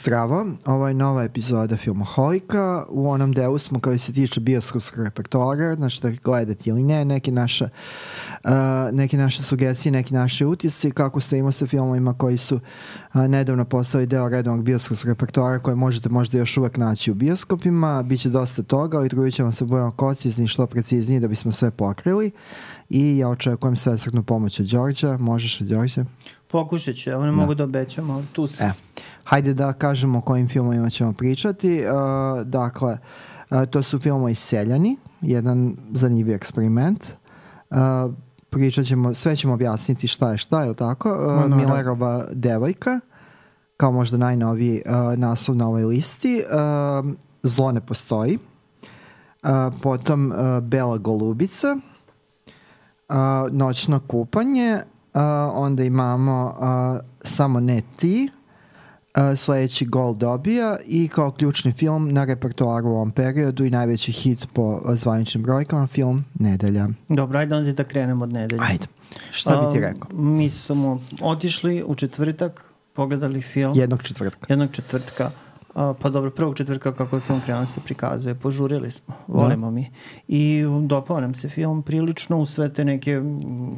[0.00, 2.84] Zdravo, ovo je nova epizoda Filmoholika.
[2.88, 7.32] U onom delu smo koji se tiče bioskopskog repertoara, znači da gledati ili ne, neke
[7.32, 7.64] naše,
[8.44, 8.50] uh,
[8.92, 14.06] neke naše sugestije, neki naše utjesi, kako stojimo sa filmovima koji su uh, nedavno postali
[14.06, 18.02] deo redovnog bioskopskog repertoara koje možete možda još uvek naći u bioskopima.
[18.02, 22.30] Biće dosta toga, ali drugi ćemo se budemo kocizni što precizniji da bismo sve pokrili
[22.88, 25.16] i ja očekujem svesrtnu pomoć od Đorđa.
[25.18, 26.04] Možeš od Đorđa?
[26.50, 27.36] Pokušat ću, evo ne da.
[27.36, 28.66] mogu da obećam, ali tu sam.
[28.66, 28.72] E.
[29.24, 31.80] Hajde da kažemo o kojim filmovima ćemo pričati.
[31.80, 32.98] Uh, dakle,
[33.50, 37.04] uh, to su filmovi Seljani, jedan zanimljiv eksperiment.
[37.70, 37.76] Uh,
[38.50, 41.10] pričat ćemo, sve ćemo objasniti šta je šta, je li tako?
[41.10, 43.00] Uh, Millerova devojka,
[43.76, 46.42] kao možda najnoviji uh, naslov na ovoj listi.
[47.04, 48.38] Uh, Zlo ne postoji.
[49.42, 49.50] Uh,
[49.82, 51.76] potom uh, Bela golubica,
[53.08, 53.16] uh,
[53.52, 54.78] Noćno kupanje,
[55.14, 55.20] uh,
[55.54, 58.30] onda imamo uh, Samo ne ti,
[59.16, 64.12] Uh, sledeći gol dobija i kao ključni film na repertoaru u ovom periodu i najveći
[64.12, 66.88] hit po zvaničnim brojkama film Nedelja.
[67.08, 68.62] Dobro, ajde onda da krenemo od Nedelja.
[68.62, 68.86] Ajde,
[69.30, 70.08] šta bi ti rekao?
[70.12, 73.72] Uh, mi smo otišli u četvrtak, pogledali film.
[73.76, 74.46] Jednog četvrtka.
[74.48, 75.30] Jednog četvrtka.
[75.74, 79.66] A, pa dobro, prvog četvrtka kako je film krenuo da se prikazuje, požurili smo, volimo
[79.66, 79.70] da.
[79.70, 79.90] mi.
[80.28, 83.20] I dopao nam se film prilično u sve te neke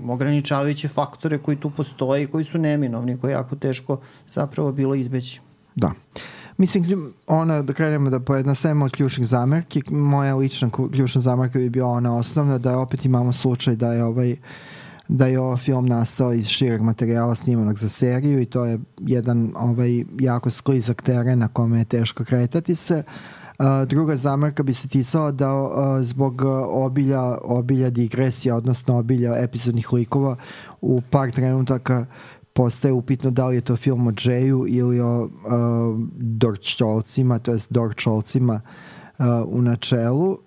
[0.08, 5.40] ograničavajuće faktore koji tu postoje i koji su neminovni, koji jako teško zapravo bilo izbeći.
[5.74, 5.92] Da.
[6.58, 11.88] Mislim, ona, da krenemo da pojednostavimo od ključnih zamerki, moja lična ključna zamerka bi bila
[11.88, 14.38] ona osnovna, da opet imamo slučaj da je ovaj uh,
[15.08, 19.52] da je ovaj film nastao iz šireg materijala snimanog za seriju i to je jedan
[19.56, 23.02] ovaj, jako sklizak teren na kome je teško kretati se.
[23.86, 25.50] Druga zamerka bi se ticala da
[26.02, 30.36] zbog obilja, obilja digresija, odnosno obilja epizodnih likova
[30.80, 32.06] u par trenutaka
[32.52, 35.30] postaje upitno da li je to film o Džeju ili o uh,
[36.16, 38.60] Dorčolcima, to jest Dorčolcima
[39.18, 40.38] uh, u načelu uh,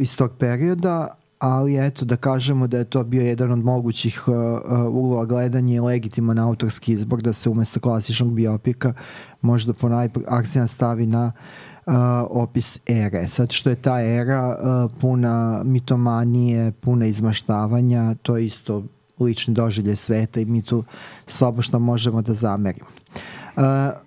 [0.00, 1.08] iz tog perioda,
[1.44, 5.74] ali eto da kažemo da je to bio jedan od mogućih uh, uh, uglova gledanja
[5.74, 8.92] i legitiman autorski izbor da se umesto klasičnog biopika
[9.40, 11.32] možda ponaj akcija stavi na
[11.86, 11.94] uh,
[12.30, 13.26] opis ere.
[13.26, 18.82] Sad što je ta era uh, puna mitomanije, puna izmaštavanja, to je isto
[19.20, 20.84] lični doželje sveta i mi tu
[21.26, 22.88] slabo što možemo da zamerimo.
[23.56, 23.62] Uh,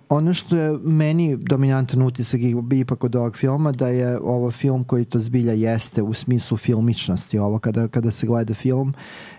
[0.08, 2.40] ono što je meni dominantan utisak
[2.72, 7.38] ipak od ovog filma da je ovo film koji to zbilja jeste u smislu filmičnosti.
[7.38, 8.94] Ovo kada, kada se gleda film,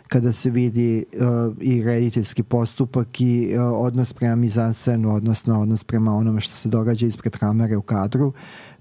[0.07, 6.15] kada se vidi uh, i rediteljski postupak i uh, odnos prema mizansenu, odnosno odnos prema
[6.15, 8.33] onome što se događa ispred kamere u kadru,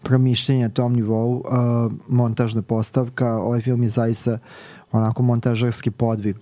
[0.03, 4.39] promišljenje tom nivou, uh, montažna postavka, ovaj film je zaista
[4.93, 6.37] onako montažarski podvig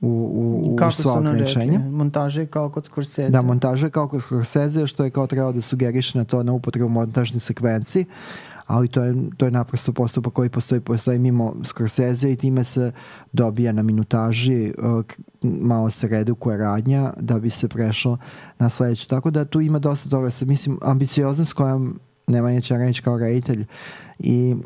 [0.00, 1.78] u, u, u Kako sva ograničenja.
[1.78, 3.30] Montaže kao kod Scorsese.
[3.30, 6.88] Da, montaže kao kod Scorsese, što je kao trebao da sugeriše na to na upotrebu
[6.88, 8.04] montažne sekvenci,
[8.66, 12.92] ali to je, to je naprosto postupak koji postoji, postoji mimo Scorsese i time se
[13.32, 15.04] dobija na minutaži, uh,
[15.42, 18.18] malo se redukuje radnja da bi se prešlo
[18.58, 19.08] na sledeću.
[19.08, 20.30] Tako da tu ima dosta toga.
[20.30, 23.64] Se, mislim, ambicioznost kojom Nemanja Čaranić kao reditelj
[24.18, 24.56] i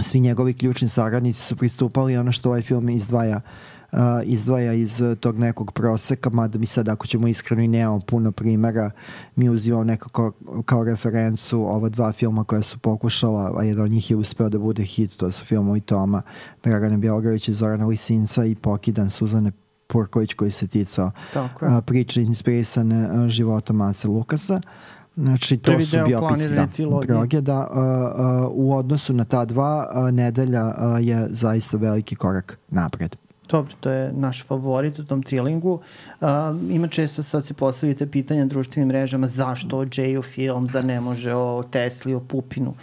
[0.00, 3.71] svi njegovi ključni saradnici su pristupali ono što ovaj film izdvaja uh,
[4.24, 8.90] izdvaja iz tog nekog proseka, mada mi sad ako ćemo iskreno i nemamo puno primera,
[9.36, 10.32] mi uzimamo nekako
[10.64, 14.58] kao referencu ova dva filma koja su pokušala, a jedan od njih je uspeo da
[14.58, 16.22] bude hit, to su filmovi Toma,
[16.62, 19.52] Dragana Bjelogrvića, Zorana Lisinca i Pokidan Suzane
[19.86, 21.50] Purković koji se ticao uh,
[21.86, 24.60] priče inspirisane uh, životom Ace Lukasa.
[25.16, 26.68] Znači, to Prvi su biopici, da,
[27.06, 32.16] droge, da, uh, uh, u odnosu na ta dva uh, nedelja uh, je zaista veliki
[32.16, 33.16] korak napred.
[33.52, 35.80] Dobro, to je naš favorit u tom trilingu.
[36.20, 36.28] Uh,
[36.70, 41.34] ima često, sad se postavite pitanja društvenim mrežama, zašto o Jayu film, zar ne može
[41.34, 42.74] o Tesli, o Pupinu.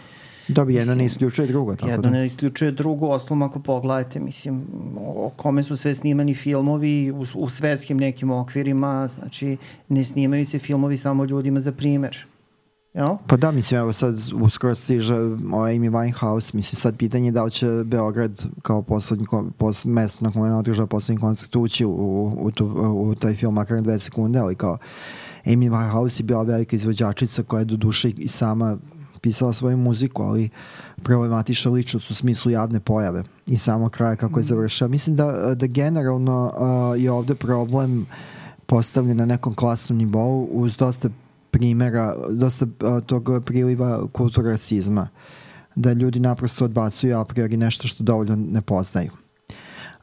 [0.47, 1.75] Dobro, jedno ne isključuje drugo.
[1.75, 2.09] Tako jedno da.
[2.09, 4.63] ne isključuje drugo, osnovno ako pogledate, mislim,
[4.97, 9.57] o kome su sve snimani filmovi u, u svetskim nekim okvirima, znači
[9.89, 12.25] ne snimaju se filmovi samo ljudima za primer.
[12.94, 13.18] Jel?
[13.27, 15.15] Pa da, mislim, evo sad uskoro stiže
[15.53, 19.25] ovaj Amy Winehouse, mislim sad pitanje da li će Beograd kao poslednji
[19.57, 22.65] pos, mesto na kome je održao poslednji koncert ući u, u, tu,
[22.95, 24.77] u taj film makar dve sekunde, ali kao
[25.45, 28.77] Amy Winehouse je bila velika izvođačica koja je do duše i sama
[29.21, 30.50] pisala svoju muziku, ali
[31.03, 34.45] problematična ličnost u smislu javne pojave i samo kraja kako je mm.
[34.45, 34.88] završao.
[34.88, 38.06] Mislim da, da generalno uh, je ovde problem
[38.65, 41.09] postavljen na nekom klasnom nivou uz dosta
[41.51, 42.66] primera, dosta
[43.06, 45.07] tog priliva kultura rasizma,
[45.75, 49.12] da ljudi naprosto odbacuju a priori nešto što dovoljno ne poznaju.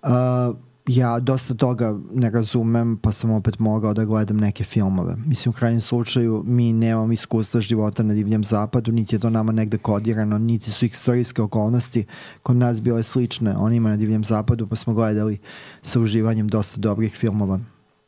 [0.03, 0.57] Uh,
[0.87, 5.17] ja dosta toga ne razumem, pa sam opet mogao da gledam neke filmove.
[5.27, 9.53] Mislim, u krajnjem slučaju, mi nemamo iskustva života na divljem zapadu, niti je to nama
[9.53, 12.05] negde kodirano, niti su istorijske okolnosti
[12.43, 15.39] kod nas bile slične onima na divljem zapadu, pa smo gledali
[15.83, 17.61] sa uživanjem dosta dobrih filmova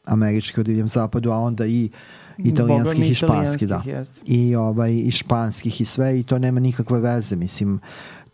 [0.04, 1.90] američkih o divljem zapadu, a onda i
[2.38, 3.82] italijanskih i španskih, da.
[3.86, 4.22] Jest.
[4.24, 7.80] I, ovaj, I španskih i sve, i to nema nikakve veze, mislim,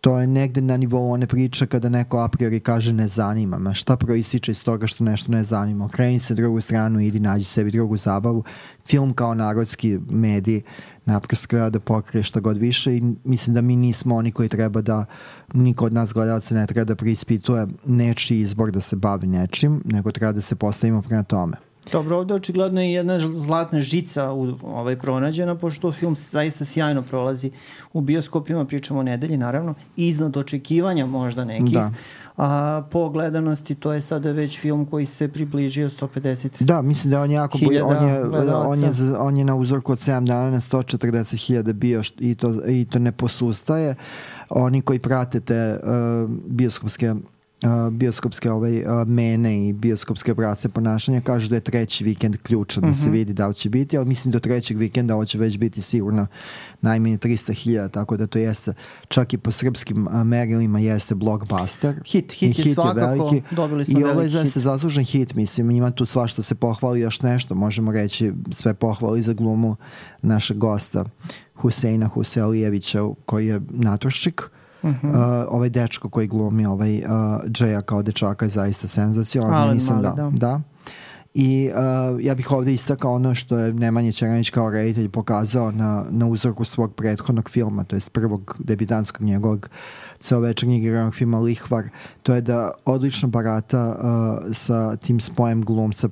[0.04, 3.74] to je negde na nivou one priče kada neko a priori kaže ne zanima me.
[3.74, 5.84] Šta proističe iz toga što nešto ne zanima?
[5.84, 8.44] Okreni se drugu stranu i idi nađi sebi drugu zabavu.
[8.86, 10.60] Film kao narodski medij
[11.04, 14.80] naprosto treba da pokrije šta god više i mislim da mi nismo oni koji treba
[14.80, 15.04] da
[15.54, 20.12] niko od nas gledalca ne treba da preispituje nečiji izbor da se bavi nečim, nego
[20.12, 21.56] treba da se postavimo prema tome.
[21.92, 27.50] Dobro, ovde očigledno je jedna zlatna žica u, ovaj, pronađena, pošto film zaista sjajno prolazi
[27.92, 31.72] u bioskopima, pričamo o nedelji naravno, iznad očekivanja možda nekih.
[31.72, 31.90] Da.
[32.36, 37.20] A po gledanosti to je sada već film koji se približio 150 Da, mislim da
[37.22, 40.50] on je jako bolji, on je, on je, on je na uzorku od 7 dana
[40.50, 43.94] na 140.000 bio št- i to, i to ne posustaje.
[44.50, 47.18] Oni koji prate te uh, bioskopske uh,
[47.90, 52.94] bioskopske ovaj, uh, mene i bioskopske brace ponašanja kažu da je treći vikend ključan da
[52.94, 55.82] se vidi da li će biti, ali mislim do trećeg vikenda ovo će već biti
[55.82, 56.26] sigurno
[56.80, 58.72] najmanje 300.000, tako da to jeste
[59.08, 62.00] čak i po srpskim uh, merilima jeste blockbuster.
[62.06, 64.64] Hit, hit I je svakako, dobili smo I ovo je veliki zaista hit.
[64.64, 69.32] zaslužen hit, mislim, ima tu svašta se pohvali još nešto, možemo reći sve pohvali za
[69.32, 69.76] glumu
[70.22, 71.04] našeg gosta
[71.54, 74.63] Huseina Huselijevića koji je naturščik Mhm.
[74.88, 75.14] Uh,
[75.48, 77.04] ovaj dečko koji glumi ovaj uh,
[77.48, 80.30] Džeja kao dečaka je zaista senzacionalno nisam Mali, da, da.
[80.30, 80.60] da.
[81.34, 86.06] I uh, ja bih ovde istakao ono što je Nemanja Čeranić kao reditelj pokazao na,
[86.10, 89.68] na uzorku svog prethodnog filma, to je prvog debitanskog njegovog
[90.18, 91.84] celovečernjeg igranog filma Lihvar,
[92.22, 96.08] to je da odlično barata uh, sa tim spojem glumca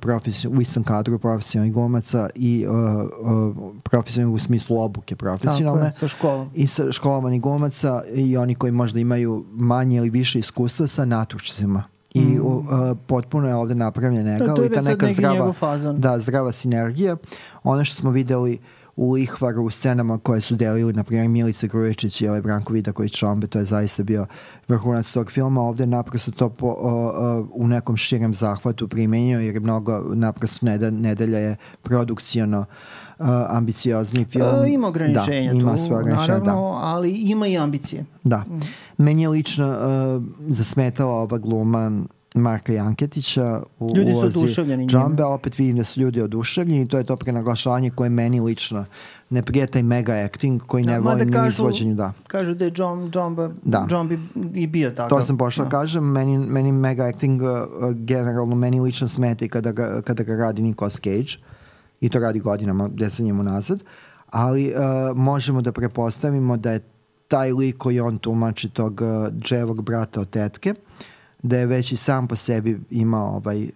[0.57, 5.91] u istom kadru profesionalnih glumaca i uh, uh, profesionalnih u smislu obuke Tako profesionalne je,
[5.91, 6.49] sa školom.
[6.53, 11.92] i sa školovanih glumaca i oni koji možda imaju manje ili više iskustva sa naturčicima.
[12.13, 12.45] I mm.
[12.45, 15.53] uh, potpuno je ovde napravljen To, egal to je i ta neka zdrava,
[15.97, 17.17] da, zdrava sinergija.
[17.63, 18.59] Ono što smo videli
[18.95, 22.91] u Lihvaru u scenama koje su delili, na primjer Milica Grujičić i ovaj Branko Vida
[22.91, 24.25] koji čombe, to je zaista bio
[24.67, 25.61] vrhunac tog filma.
[25.61, 30.65] Ovde naprosto to po, o, o, u nekom širem zahvatu primenio jer je mnogo, naprosto
[30.91, 32.65] nedelja je produkcijono uh,
[33.49, 34.65] ambiciozni film.
[34.65, 36.45] E, ima ograničenja da, ima tu, sve ograničenja, da.
[36.45, 38.05] naravno, ali ima i ambicije.
[38.23, 38.43] Da.
[38.97, 42.01] Meni je lično uh, zasmetala ova gluma
[42.35, 44.91] Marka Janketića u Ljudi su ulozi oduševljeni njime.
[44.91, 48.85] Džambe, opet vidim da su ljudi oduševljeni i to je to prenaglašavanje koje meni lično
[49.29, 52.13] ne prije taj mega acting koji ne Da, volim u kažu- izvođenju, da.
[52.27, 53.49] Kažu da je John, John, Da.
[53.63, 53.87] da.
[53.89, 54.19] John bi
[54.53, 55.09] i bio takav.
[55.09, 55.71] To sam pošao da.
[55.71, 60.23] kažem, meni, meni mega acting uh, uh, generalno meni lično smeta i kada ga, kada
[60.23, 61.37] ga radi Nicolas Cage
[62.03, 63.83] i to radi godinama, decenijama nazad,
[64.29, 66.79] ali uh, možemo da prepostavimo da je
[67.27, 70.73] taj lik koji on tumači tog uh, dževog brata od tetke,
[71.43, 73.67] da je već i sam po sebi imao ovaj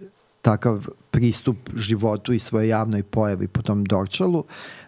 [0.42, 4.44] takav pristup životu i svojoj javnoj pojavi po tom Dorčalu,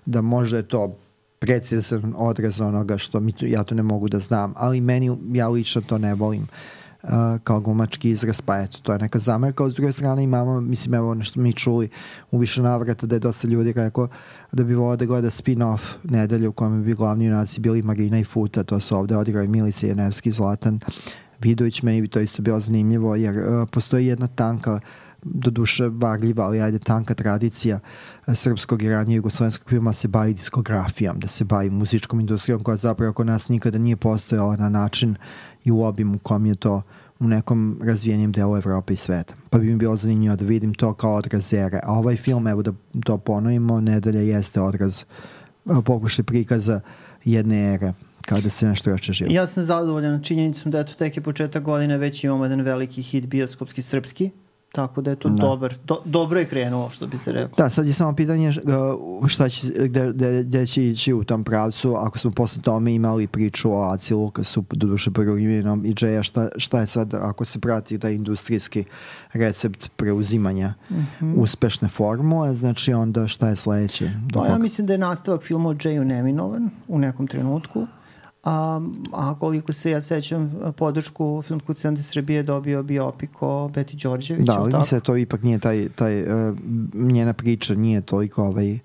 [0.06, 0.98] da možda je to
[1.40, 5.50] precizan odraz onoga što mi tu, ja to ne mogu da znam, ali meni, ja
[5.50, 6.42] lično to ne volim.
[6.44, 6.79] uh,
[7.44, 11.12] kao glumački izraz, pa eto, to je neka zamerka, od druge strane imamo, mislim, evo
[11.12, 11.90] ono što mi čuli
[12.32, 14.08] u više navrata da je dosta ljudi rekao
[14.52, 18.24] da bi volao da gleda spin-off nedelje u kojem bi glavni junaci bili Marina i
[18.24, 20.80] Futa, to su ovde odigrali Milica Jenevski, Zlatan
[21.40, 24.80] Vidović, meni bi to isto bilo zanimljivo, jer uh, postoji jedna tanka
[25.24, 27.80] do duše varljiva, ali ajde tanka tradicija
[28.28, 32.76] eh, srpskog i ranije jugoslovenskog filma se bavi diskografijom, da se bavi muzičkom industrijom koja
[32.76, 35.16] zapravo kod nas nikada nije postojala na način
[35.64, 36.82] i u obimu kom je to
[37.20, 39.34] u nekom razvijenim delu Evrope i sveta.
[39.50, 41.80] Pa bi mi bilo zanimljivo da vidim to kao odraz ere.
[41.84, 42.74] A ovaj film, evo da
[43.06, 45.04] to ponovimo, nedelja jeste odraz
[45.66, 46.82] eh, pokušaj prikaza
[47.26, 49.32] jedne ere kada se nešto još živo.
[49.32, 53.26] Ja sam zadovoljan činjenicom da eto tek je početak godine, već imamo jedan veliki hit
[53.28, 54.32] bioskopski srpski,
[54.72, 55.36] tako da je to Da.
[55.36, 57.56] dobar, do, dobro je krenulo što bi se reklo.
[57.58, 58.54] Da, sad je samo pitanje
[59.28, 63.28] šta će, gde, gde, gde će ići u tom pravcu, ako smo posle tome imali
[63.28, 67.60] priču o Aci Lukasu, do duše prvim i Džeja, šta, šta je sad ako se
[67.60, 68.84] prati taj industrijski
[69.34, 71.34] recept preuzimanja mm -hmm.
[71.36, 74.10] uspešne formule, znači onda šta je sledeće?
[74.26, 77.88] Do Pa ja mislim da je nastavak filma o Jayu neminovan u nekom trenutku.
[78.50, 78.82] A,
[79.14, 84.46] a koliko se ja sećam, podršku Filmskog centra Srbije dobio biopik o Beti Đorđević.
[84.46, 86.58] Da, ali mislim da to ipak nije taj, taj uh,
[86.94, 88.80] njena priča nije toliko ovaj,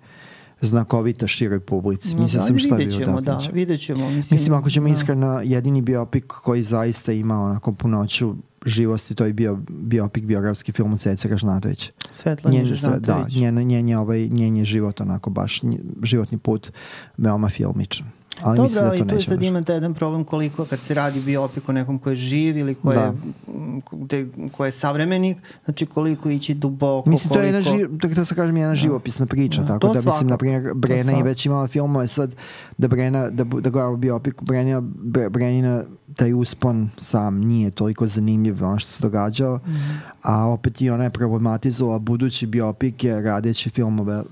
[0.60, 2.16] znakovita široj publici.
[2.16, 4.10] No, Mislio da, sam šta vidjet ćemo, da, vidjet ćemo.
[4.10, 4.92] Mislim, Mislim, ako ćemo da.
[4.92, 8.34] iskreno, jedini biopik koji zaista ima onako punoću
[8.66, 11.92] živosti, to je bio biopik biografski film od Ceca Ražnatovića.
[12.10, 13.34] Svetlana Njen, da, Žežnatović.
[13.34, 16.72] njen, njen, je ovaj, njen je život onako baš, nje- životni put
[17.16, 18.06] veoma filmičan.
[18.36, 19.48] Ali Dobro, mislim da ali tu je sad baš.
[19.48, 22.92] imate jedan problem koliko kad se radi biopik o nekom ko je živ ili ko,
[22.92, 23.00] Da.
[23.00, 23.08] je,
[23.48, 27.92] m, gde, ko je savremenik, znači koliko ići duboko, Mislim, to je jedna, koliko...
[27.94, 30.38] ži, to, to se kažem, jedna živopisna priča, Da, tako to da mislim, svakako, na
[30.38, 32.34] primjer, Brena je već imala filmove sad,
[32.78, 35.82] da Brena, da, da gledamo biopik, Brena, Bre- Brenina,
[36.14, 39.90] taj uspon sam nije toliko zanimljiv ono što se događao, Mhm.
[40.22, 44.22] a opet i ona je problematizovala budući biopike radeći filmove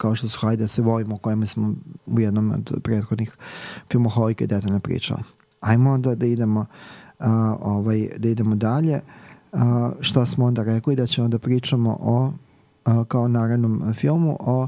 [0.00, 1.74] kao što su Hajde se volimo, o kojima smo
[2.06, 3.36] u jednom od prethodnih
[3.90, 5.22] filmoholika detaljno pričali.
[5.60, 6.66] Ajmo onda da idemo
[7.18, 9.00] a, ovaj, da idemo dalje.
[9.52, 12.32] A, šta smo onda rekli da ćemo da pričamo o
[12.84, 14.66] a, kao narednom filmu o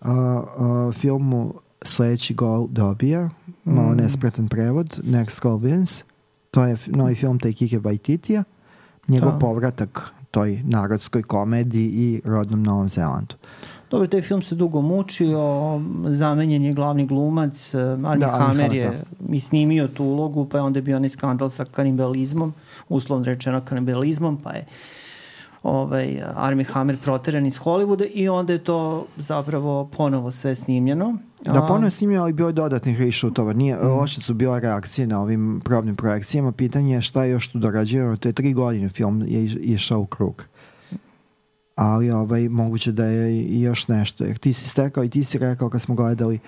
[0.00, 3.30] a, a, filmu Sledeći gol dobija
[3.64, 3.96] malo Mm.
[3.96, 6.04] nespretan prevod Next Goal Wins
[6.50, 8.44] to je novi film Taikike Waititija
[9.08, 9.38] njegov Da.
[9.38, 13.34] povratak toj narodskoj komediji i rodnom Novom Zelandu.
[13.92, 15.40] Dobro, taj film se dugo mučio,
[16.04, 18.92] zamenjen je glavni glumac, eh, Armie Da, Hammer je
[19.30, 22.54] i snimio tu ulogu, pa je onda bio onaj skandal sa kanibalizmom,
[22.88, 24.64] uslovno rečeno kanibalizmom, pa je
[25.62, 26.06] ovaj,
[26.36, 31.16] Armie Hammer proteran iz Hollywooda i onda je to zapravo ponovo sve snimljeno.
[31.44, 31.52] Da,
[32.00, 33.52] njim je ali bilo je dodatnih rešutova.
[33.52, 33.86] Nije, Mhm.
[33.86, 36.52] loše su bile reakcije na ovim probnim projekcijama.
[36.52, 38.16] Pitanje je šta je još tu dorađeno.
[38.16, 40.44] To je tri godine film je iš- išao u krug.
[41.74, 44.24] Ali ovaj, moguće da je i još nešto.
[44.24, 46.38] Jer ti si stekao i ti si rekao kad smo gledali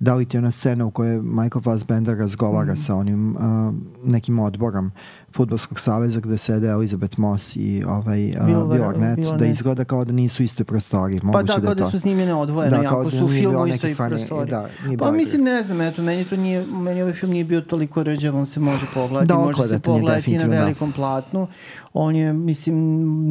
[0.00, 4.90] da li ti ona scena u kojoj Michael Fassbender razgovara sa onim uh, nekim odborom
[5.36, 9.42] Futbolskog saveza gde sede Elizabeth Moss i ovaj, uh, Bill Bill da Arnett.
[9.50, 11.20] izgleda kao da nisu u istoj prostoriji.
[11.32, 13.58] Pa da, da, kao da su snimljene odvojeno, Da, da, jako da su u filmu
[13.62, 14.50] u istoj prostoriji.
[14.50, 18.02] da, pa mislim, ne znam, eto, meni to nije, meni ovaj film nije bio toliko
[18.02, 20.64] rđav, on se može pogledati, Da, može se pogledati na da.
[20.64, 21.46] velikom platnu.
[21.92, 22.76] On je, mislim,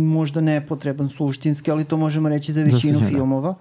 [0.08, 3.56] možda nepotreban suštinski, ali to možemo reći za većinu većinu, da.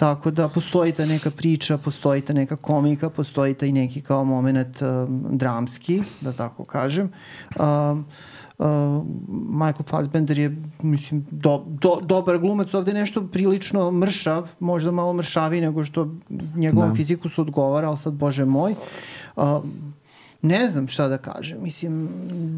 [0.00, 4.82] Tako da postoji ta neka priča, postoji ta neka komika, postoji taj neki kao moment
[4.82, 7.10] um, dramski, da tako kažem.
[7.60, 8.06] Um,
[8.58, 8.66] uh,
[9.48, 15.12] Michael Fassbender je mislim do, do, dobar glumac ovde je nešto prilično mršav možda malo
[15.12, 16.08] mršaviji nego što
[16.54, 16.94] njegovom Da.
[16.94, 18.74] fiziku su odgovara ali sad bože moj
[19.36, 19.44] uh,
[20.42, 22.08] ne znam šta da kažem mislim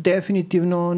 [0.03, 0.95] definitivno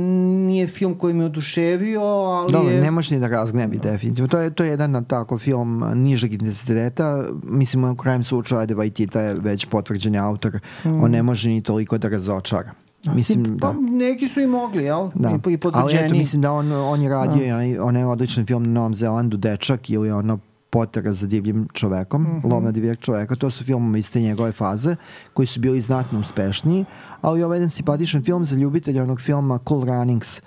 [0.46, 4.28] nije film koji me oduševio ali Dobro, je ne može ni da razgnebi definitivno.
[4.28, 7.24] To je, to je jedan tako film nižeg intenziteta.
[7.42, 10.60] Mislim, u krajem slučaja da Vajtita je već potvrđeni autor.
[10.84, 12.72] On ne može ni toliko da razočara.
[13.14, 13.74] Mislim, pa, da.
[13.80, 15.28] neki su i mogli jel Da.
[15.28, 17.54] I, i Ali potvrđeni eto, mislim da on, on je radio da.
[17.54, 20.38] onaj, onaj odličan film na Novom Zelandu, Dečak ili ono
[20.74, 22.50] Potera za divljim čovekom, mm -hmm.
[22.50, 24.96] Lov na divljeg čoveka, to su filmovi iz te njegove faze,
[25.32, 26.84] koji su bili znatno uspešniji,
[27.20, 30.40] ali ovo je jedan simpatičan film za ljubitelja onog filma Cool Runnings,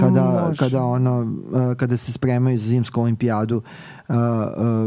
[0.00, 0.58] kada, Može.
[0.58, 3.62] kada, ono, uh, kada se spremaju za zimsku olimpijadu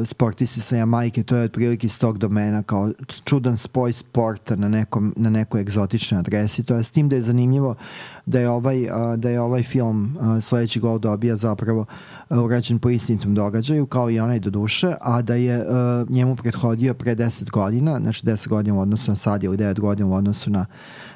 [0.06, 2.92] sportisti sa Jamajke, to je otprilike iz tog domena kao
[3.26, 6.64] čudan spoj sporta na, nekom, na nekoj egzotičnoj adresi.
[6.64, 7.76] To je s tim da je zanimljivo
[8.26, 11.86] da je ovaj, uh, da je ovaj film uh, sledeći gol dobija zapravo
[12.30, 16.36] uh, urađen po istinitom događaju, kao i onaj do duše, a da je uh, njemu
[16.36, 20.14] prethodio pre 10 godina, znači 10 godina u odnosu na sad ili 9 godina u
[20.14, 20.66] odnosu na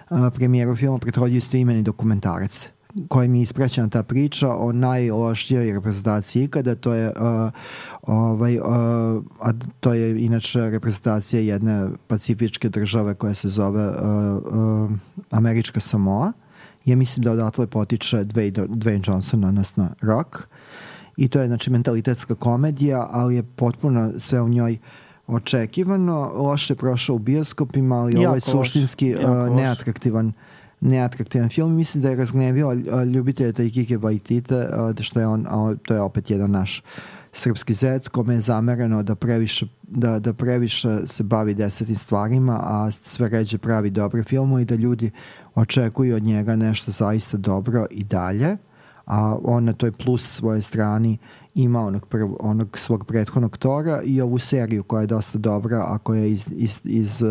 [0.10, 2.70] uh, premijeru filma, prethodio isto imeni dokumentarac
[3.08, 7.52] kojim je ispraćena ta priča o najlošijoj reprezentaciji ikada, to je uh,
[8.02, 8.66] ovaj, uh,
[9.42, 14.92] a to je inače reprezentacija jedne pacifičke države koja se zove uh, uh,
[15.32, 16.32] Američka Samoa.
[16.86, 20.38] Ja mislim da odatle potiče Dwayne, Dwayne Johnson, odnosno Rock.
[21.18, 24.78] I to je znači mentalitetska komedija, ali je potpuno sve u njoj
[25.28, 26.32] očekivano.
[26.36, 30.34] Loše prošao u bioskopima, ali Jako ovo je suštinski uh, neatraktivan
[30.82, 31.76] neatraktivan film.
[31.76, 32.74] Mislim da je razgnevio
[33.14, 35.46] ljubitelja Tajkike Vajtite, da što je on,
[35.84, 36.84] to je opet jedan naš
[37.32, 42.92] srpski zec kome je zamereno da previše, da, da previše se bavi desetim stvarima, a
[42.92, 45.12] sve ređe pravi dobre filmu i da ljudi
[45.56, 48.58] očekuju od njega nešto zaista dobro i dalje,
[49.06, 51.18] a on na toj plus svoje strani
[51.56, 55.98] ima onog, prv, onog svog prethodnog Tora i ovu seriju koja je dosta dobra, a
[55.98, 57.24] koja je iz, iz, iz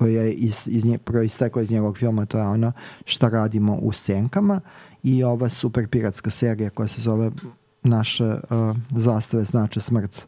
[0.00, 2.72] koja je iz, iz nje, proistekla iz njegovog filma, to je ono
[3.04, 4.60] šta radimo u senkama
[5.02, 7.30] i ova super piratska serija koja se zove
[7.82, 10.26] naše uh, zastave znače smrt.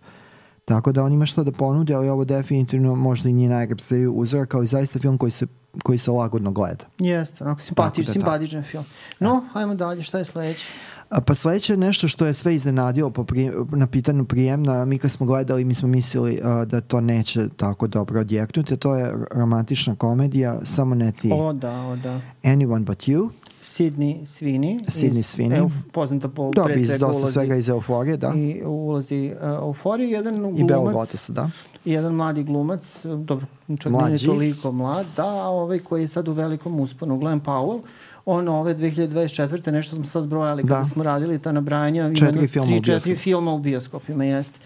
[0.65, 4.55] Tako da on ima što da ponudi, ali ovo definitivno možda i nije najreprezentativi uzorak,
[4.55, 5.47] ali zaista film koji se,
[5.83, 6.85] koji se lagodno gleda.
[6.99, 8.85] Jeste, onako simpatič, Tako da, simpatičan film.
[9.21, 10.69] No, ajmo dalje, šta je sledeće?
[11.13, 14.85] A pa sledeće je nešto što je sve iznenadilo po pri, na pitanju prijemna.
[14.85, 18.77] Mi kad smo gledali, mi smo mislili uh, da to neće tako dobro odjeknuti.
[18.77, 21.31] To je romantična komedija, samo ne ti.
[21.33, 22.21] O da, o da.
[22.43, 23.31] Anyone but you.
[23.63, 24.81] Sidney Sweeney.
[24.89, 25.59] Sidney iz, Sweeney.
[25.59, 27.33] Euf, poznata po Dobro, pre svega dosta ulozi.
[27.33, 28.33] svega iz euforije, da.
[28.37, 31.51] I u ulozi uh, euforije, jedan I Bela glumac, Lotusa, da.
[31.85, 33.47] jedan mladi glumac, dobro,
[33.79, 34.29] čak Mlađi.
[34.29, 37.81] nije toliko mlad, da, a ovaj koji je sad u velikom usponu, Glenn Powell,
[38.27, 39.71] on ove 2024.
[39.71, 40.85] nešto smo sad brojali kada Da.
[40.85, 42.03] smo radili ta nabrajanja.
[42.03, 43.17] ima Četiri filma u tri, četiri bioskopima.
[43.17, 44.59] filma u bioskopima, jeste.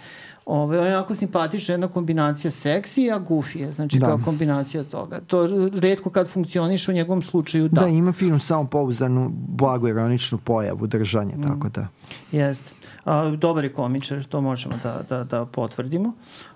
[0.46, 4.06] Ove, on je onako simpatična jedna kombinacija seksi, a goofy je, znači Da.
[4.06, 5.20] kao kombinacija toga.
[5.20, 7.80] To redko kad funkcioniše u njegovom slučaju, Da, da.
[7.80, 11.42] da ima film samo pouzdanu, blago ironičnu pojavu, držanje, Mm.
[11.42, 11.86] tako da.
[12.32, 12.72] Jeste.
[13.04, 16.12] A, dobar je komičar, to možemo da, da, da potvrdimo.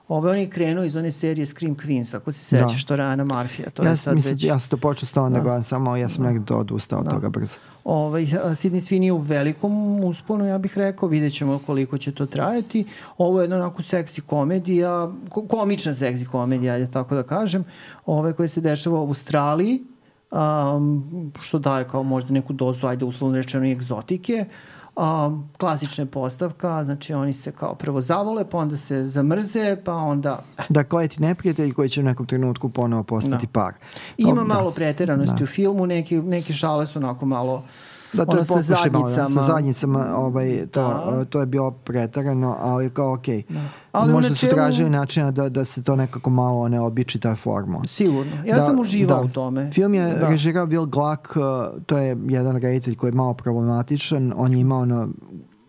[0.09, 2.79] Ove, on je krenuo iz one serije Scream Queens, ako se sećaš, Da.
[2.79, 3.71] što Rana Marfija.
[3.71, 4.45] To ja, je sad mislim, već...
[4.45, 7.29] ja sam to počeo s tom da gledam samo, ja sam negde odustao od toga
[7.29, 7.57] brzo.
[7.85, 9.73] Ovaj, a, Sidney Sweeney je u velikom
[10.05, 12.85] usponu, ja bih rekao, vidjet ćemo koliko će to trajati.
[13.19, 14.91] Ovo je jedna onako seksi komedija,
[15.29, 17.65] ko, komična seksi komedija, ajde tako da kažem,
[18.07, 19.83] ove koje se dešava u Australiji,
[20.31, 21.05] um,
[21.41, 24.45] što daje kao možda neku dozu, ajde uslovno rečeno i egzotike.
[24.97, 29.95] Um, klasična je postavka, znači oni se kao prvo zavole, pa onda se zamrze, pa
[29.95, 30.45] onda...
[30.59, 33.53] eh, Da, koji ti neprijatelj koji će u nekom trenutku ponovo postati Da.
[33.53, 33.75] par.
[34.17, 35.45] Ima To- malo preteranosti Da.
[35.45, 37.67] u filmu, neki, neki šale su onako malo Da,
[38.15, 39.29] to ono je sa pokušaj malo, zadnjicama.
[39.31, 41.25] sa zadnjicama, ovaj, to, Da.
[41.25, 43.43] to je bilo pretarano, ali kao okej.
[43.49, 43.61] Da.
[43.93, 47.37] Ali Možda su načelu- tražili načina da, da se to nekako malo ne običi ta
[47.37, 47.83] formula.
[47.87, 48.33] Sigurno.
[48.47, 49.71] Ja sam uživao u tome.
[49.73, 50.29] Film je Da.
[50.29, 51.43] režirao Will Gluck, uh,
[51.83, 54.33] to je jedan reditelj koji je malo problematičan.
[54.37, 55.09] On je imao ono,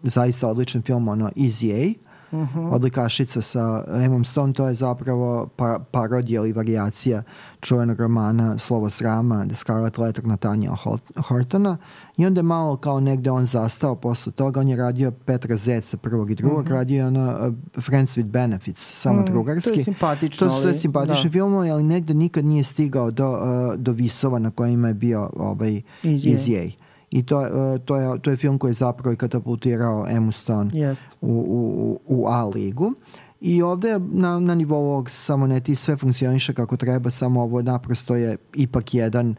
[0.04, 2.60] zaista odličan film, ono Easy A, Mhm.
[2.66, 7.24] odlikašica sa Emom Stone, to je zapravo pa, parodija ili variacija
[7.62, 11.78] čuvenog romana Slovo srama, The Scarlet Letter Nathaniel Hort- Hortona
[12.18, 15.98] i onda je malo kao negde on zastao posle toga, on je radio Petra Zeca
[15.98, 19.22] prvog i drugog, radio je ono uh, Friends with Benefits, samo.
[19.22, 19.70] Mm, drugarski.
[19.70, 21.32] to je simpatično, To su sve simpatični da.
[21.32, 23.40] filmovi, ali negde nikad nije stigao do, uh,
[23.76, 26.91] do visova na kojima je bio ovaj, Easy A.
[27.12, 30.70] I to, uh, to, je, to je film koji je zapravo i katapultirao Emmu Stone
[30.74, 31.06] Jest.
[31.22, 32.94] u, u, u A ligu.
[33.42, 37.62] I ovde na, na nivou ovog samo ne ti sve funkcioniše kako treba, samo ovo
[37.62, 39.36] naprosto je ipak jedan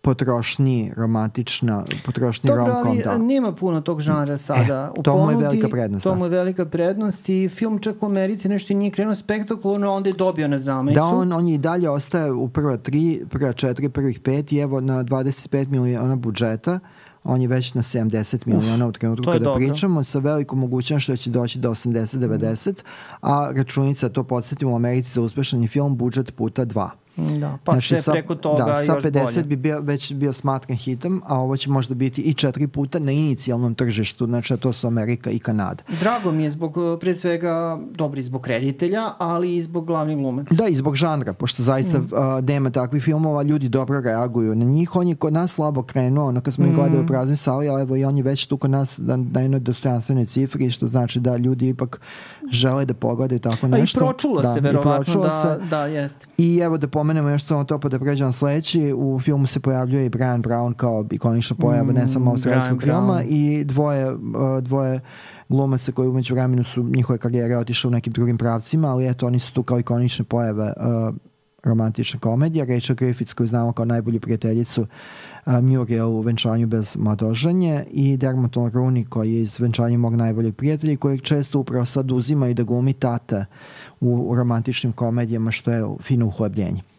[0.00, 3.18] potrošnji romantična, potrošnji Dobro, rom-com, ali da.
[3.18, 5.44] nema puno tog žanra sada u to mu je ponudi.
[5.44, 6.16] velika prednost, To da.
[6.16, 10.12] mu je velika prednost i film čak u Americi nešto nije krenuo spektakularno, onda je
[10.12, 10.94] dobio na zamajcu.
[10.94, 14.58] Da, on, on je i dalje ostaje u prva tri, prva četiri, prvih pet i
[14.58, 16.78] evo na 25 miliona budžeta
[17.24, 19.56] on je već na 70 miliona u trenutku kada dobro.
[19.56, 22.82] pričamo sa velikom mogućnošću da će doći do 80-90
[23.20, 26.90] a računica to podsjetimo u Americi za uspešan film budžet puta dva.
[27.16, 29.44] Da, pa sve sa, preko toga da, sa još 50 bolje.
[29.44, 33.12] bi bio, već bio smatran hitom, a ovo će možda biti i četiri puta na
[33.12, 35.82] inicijalnom tržištu, znači a to su Amerika i Kanada.
[36.00, 40.54] Drago mi je zbog, pre svega, dobri zbog reditelja, ali i zbog glavnih glumaca.
[40.54, 42.02] Da, i zbog žanra, pošto zaista mm.
[42.02, 44.96] uh, nema takvih filmova, ljudi dobro reaguju na njih.
[44.96, 46.74] On je kod nas slabo krenuo, ono kad smo mm.
[46.74, 49.40] gledali u praznoj sali, ali evo i on je već tu kod nas na, na
[49.40, 52.00] jednoj dostojanstvenoj cifri, što znači da ljudi ipak
[52.50, 54.00] žele da pogledaju tako A i nešto.
[54.00, 55.58] pročulo da, se, i verovatno, da, se.
[55.70, 56.26] da, jeste.
[56.38, 58.92] I evo da pomenemo još samo to pa da pređem na sledeći.
[58.96, 63.20] U filmu se pojavljuje i Brian Brown kao ikonična pojava, ne samo australijskog Brian filma
[63.20, 63.26] Brown.
[63.28, 64.20] i dvoje, uh,
[64.60, 65.00] dvoje
[65.48, 69.38] glumaca koji umeđu vremenu su njihove karijere otišle u nekim drugim pravcima, ali eto oni
[69.38, 71.14] su tu kao ikonične pojave uh,
[71.64, 72.64] romantična komedija.
[72.64, 78.54] Rachel Griffiths koju znamo kao najbolju prijateljicu uh, Muriel u Venčanju bez mladoženje i Dermot
[78.54, 82.54] Mulroney koji je iz Venčanja mog najboljeg prijatelja i kojeg često upravo sad uzima i
[82.54, 83.44] da glumi tate
[84.00, 86.95] u, u romantičnim komedijama što je fino uhlebljenje.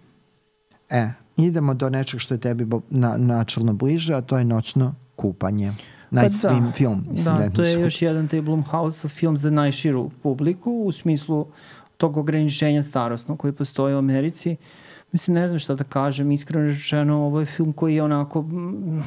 [0.90, 5.74] E, idemo do nečeg što je tebi na, načalno bliže, a to je noćno kupanje.
[6.12, 7.06] Night Pa Swim film.
[7.12, 10.92] Mislim, da, ne, to je skup- još jedan taj Blumhouse film za najširu publiku u
[10.92, 11.48] smislu
[11.98, 14.56] tog ograničenja starostnog koji postoji u Americi.
[15.12, 18.46] Mislim, ne znam šta da kažem, iskreno rečeno, ovo je film koji je onako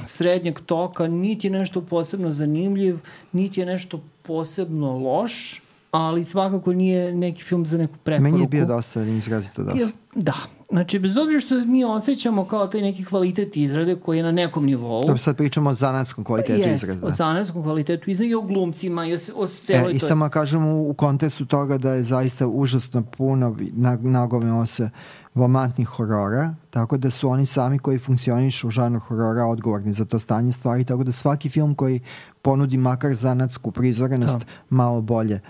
[0.07, 2.99] srednjeg toka, niti je nešto posebno zanimljiv,
[3.33, 8.33] niti je nešto posebno loš, ali svakako nije neki film za neku preporuku.
[8.33, 9.91] Meni je bio dosadan, izrazito dosadan.
[10.15, 10.35] Da,
[10.71, 14.67] znači bez obzira što mi osjećamo kao taj neki kvalitet izrade koji je na nekom
[14.67, 15.01] nivou.
[15.03, 17.07] Dobro, sad pričamo o zanatskom kvalitetu Jest, izraza.
[17.07, 20.09] o zanatskom kvalitetu izrade i o glumcima i o, o E, celoj I toj...
[20.09, 24.91] samo kažem u, u kontekstu toga da je zaista užasno puno na, nagomilo se
[25.35, 30.19] vomantnih horora, tako da su oni sami koji funkcionišu u žanru horora odgovorni za to
[30.19, 32.01] stanje stvari, tako da svaki film koji
[32.43, 34.45] ponudi makar zanatsku prizorenost Da.
[34.71, 35.41] malo bolje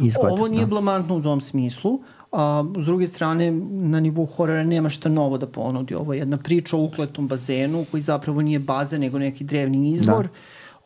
[0.00, 0.32] izgleda.
[0.32, 0.66] Ovo nije da.
[0.66, 2.00] blamantno u tom smislu,
[2.32, 5.94] a s druge strane na nivou horora nema šta novo da ponudi.
[5.94, 10.28] Ovo je jedna priča o ukletom bazenu koji zapravo nije bazen nego neki drevni izvor.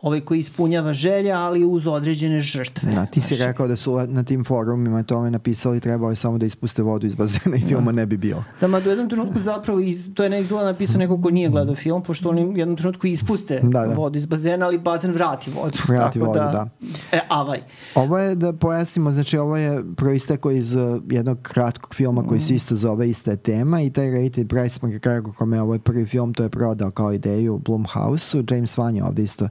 [0.02, 2.92] Ovaj koji ispunjava želje, ali uz određene žrtve.
[2.92, 6.38] Da, ti si Znaš, rekao da su na tim forumima tome napisali trebao je samo
[6.38, 8.44] da ispuste vodu iz bazena i filma ne bi bilo.
[8.60, 11.48] Da, ma do jednom trenutku zapravo, iz, to je ne izgleda napisao neko ko nije
[11.48, 13.94] gledao film, pošto oni u jednom trenutku ispuste Da, da.
[13.94, 15.78] vodu iz bazena, ali bazen vrati vodu.
[15.88, 16.68] Vrati tako vodu, da.
[17.12, 17.58] E, avaj.
[17.94, 22.54] Ovo je da pojasnimo, znači ovo je proistekao iz uh, jednog kratkog filma koji se
[22.54, 26.06] isto zove ista je tema i taj rated Bryce McGregor kome je ovo je prvi
[26.06, 29.48] film, to je prodao kao ideju Blumhouse-u, James Wan je ovde isto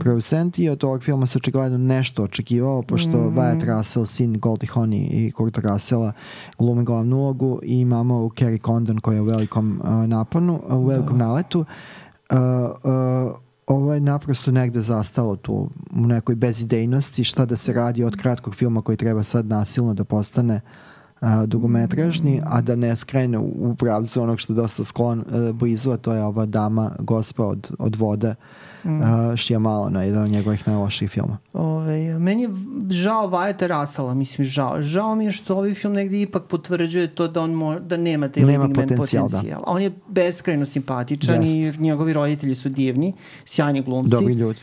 [0.00, 3.36] producent i od ovog filma se očigledno nešto očekivalo, pošto mm.
[3.36, 6.12] Wyatt Russell, sin Goldie Hawney i Kurta Russella
[6.58, 10.86] glume glavnu ulogu i imamo Carrie Condon koja je u velikom uh, naponu, uh, u
[10.86, 11.58] velikom naletu.
[11.60, 18.04] Uh, uh, ovo je naprosto negde zastalo tu u nekoj bezidejnosti šta da se radi
[18.04, 20.60] od kratkog filma koji treba sad nasilno da postane
[21.20, 25.52] a, dugometražni, a da ne skrene u, u pravcu onog što je dosta sklon a,
[25.52, 28.34] blizu, a to je ova dama gospa od, od vode
[28.84, 29.00] mm.
[29.36, 31.38] Šijamala na jedan od njegovih najloših filma.
[31.52, 32.48] Ove, meni je
[32.90, 34.82] žao Vajeta Rasala, mislim žao.
[34.82, 38.28] Žao mi je što ovaj film negde ipak potvrđuje to da on mo, da nema
[38.28, 39.30] taj Nema man potencijal, da.
[39.30, 39.62] potencijal.
[39.66, 43.12] On je beskrajno simpatičan i njegovi roditelji su divni,
[43.44, 44.10] sjajni glumci.
[44.10, 44.58] Dobri ljudi.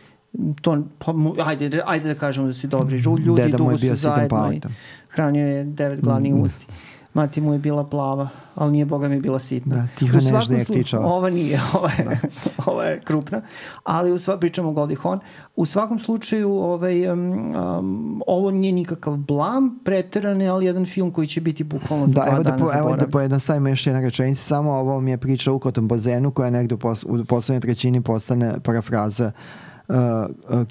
[0.61, 4.53] To, pa, mu- ajde, ajde da kažemo da su dobri ljudi, Deda dugo su zajedno
[4.53, 4.61] i
[5.09, 6.41] hranio je devet gladnih Mm.
[6.41, 6.67] usti.
[7.13, 9.75] Mati mu je bila plava, ali nije boga mi bila sitna.
[9.75, 11.05] Da, tiha, U svakom nežna jak slu- tičava.
[11.05, 12.17] Ova nije, ova je, da.
[12.71, 13.41] ova je krupna,
[13.83, 15.19] ali u sva, pričamo o Goldie Hawn.
[15.55, 21.27] U svakom slučaju ovaj, um, um, ovo nije nikakav blam, preterane, ali jedan film koji
[21.27, 24.01] će biti bukvalno za Da, dva evo da, dana po, evo da pojednostavimo još jedna
[24.01, 27.61] rečenica, samo ovo mi je priča o ukotom bazenu koja negde u, pos, u poslednjoj
[27.61, 29.95] trećini postane parafraza uh, uh,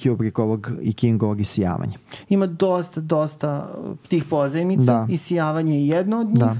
[0.02, 1.92] Kubrickovog i Kingovog isijavanja.
[2.28, 5.06] Ima dosta, dosta uh, tih pozajmica Da.
[5.10, 6.38] i sijavanje je jedno od njih.
[6.38, 6.56] Da.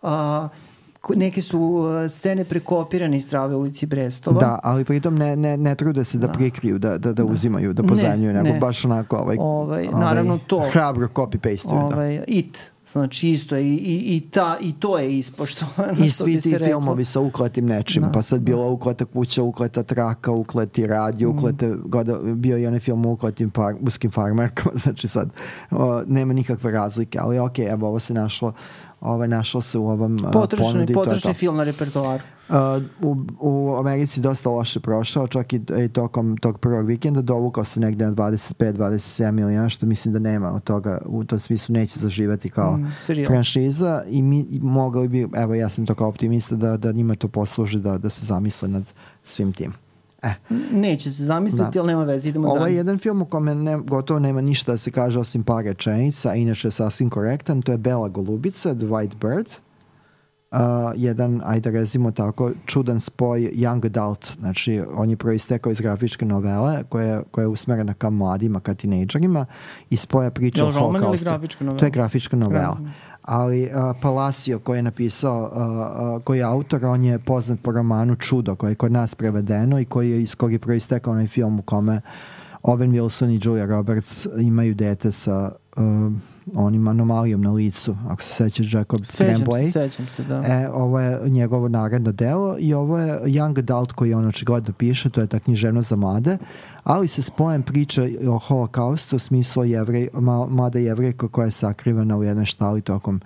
[0.00, 0.48] Ko-
[1.08, 4.40] neke su uh, scene prekopirane iz Strave ulici Brestova.
[4.40, 7.82] Da, ali pritom ne, ne, ne trude se da, prikriju, da, da, da uzimaju, da
[7.82, 8.58] pozajmljuju, nego ne.
[8.58, 10.64] baš onako ovaj, Ovaj, naravno to.
[10.70, 11.78] hrabro copy-pastuju.
[11.80, 11.96] da.
[11.96, 12.58] Ovaj, It.
[12.92, 16.04] Znači isto i, i, i, ta, i to je ispoštovano.
[16.04, 20.30] I svi ti filmovi sa ukletim nečim, Da, pa sad bilo ukleta kuća, ukleta traka,
[20.32, 21.36] ukleti radio, Mm.
[21.36, 25.30] uklete, goda, bio je onaj film ukletim far, uskim farmerkama, znači sad
[25.70, 28.52] o, nema nikakve razlike, ali okej, evo ovo se našlo
[29.00, 30.92] ovaj, našlo se u ovom uh, Potrošni, ponudi.
[30.94, 32.22] potrošni film na repertoaru.
[32.48, 32.56] Uh,
[33.00, 37.80] u, u Americi dosta loše prošao, čak i, i tokom tog prvog vikenda dovukao se
[37.80, 42.50] negde na 25-27 miliona, što mislim da nema od toga, u tom smislu neće zaživati
[42.50, 42.92] kao Mm,
[43.26, 47.14] franšiza i mi i mogli bi, evo ja sam to kao optimista da, da njima
[47.14, 48.84] to posluži da, da se zamisle nad
[49.22, 49.72] svim tim.
[50.22, 50.34] E,
[50.72, 51.80] Neće se zamisliti, Da.
[51.80, 52.74] ali nema veze, idemo ovo je dalje.
[52.74, 56.68] jedan film u kome ne, gotovo nema ništa da se kaže osim par rečenica, inače
[56.68, 59.46] je sasvim korektan, to je Bela Golubica, The White Bird,
[60.50, 60.58] uh,
[60.96, 66.82] jedan, ajde rezimo tako, čudan spoj young adult, znači on je proistekao iz grafičke novele
[66.84, 69.46] koja, koja je usmerena ka mladima, ka tinejdžerima
[69.90, 71.24] i spoja priča Je o holokaustu.
[71.24, 71.78] novela?
[71.78, 72.76] To je grafička novela.
[72.76, 72.90] Gra-
[73.22, 77.72] Ali uh, Palacio koji je napisao, uh, uh, koji je autor, on je poznat po
[77.72, 81.26] romanu Čudo, koji je kod nas prevedeno i koji je iz kog je proistekao onaj
[81.26, 82.00] film u kome
[82.62, 86.12] Owen Wilson i Julia Roberts imaju dete sa uh,
[86.54, 89.64] onim anomalijom na licu, ako se sećaš Jacob Sećam Tremblay.
[89.64, 90.36] se, sećam se, da.
[90.38, 95.10] E, ovo je njegovo naredno delo i ovo je Young Adult koji on očigledno piše,
[95.10, 96.38] to je ta književnost za mlade,
[96.84, 102.16] ali se spojem priča o holokaustu u smislu jevrej, ma, mlada jevrejka koja je sakrivena
[102.16, 103.20] u jednoj štali tokom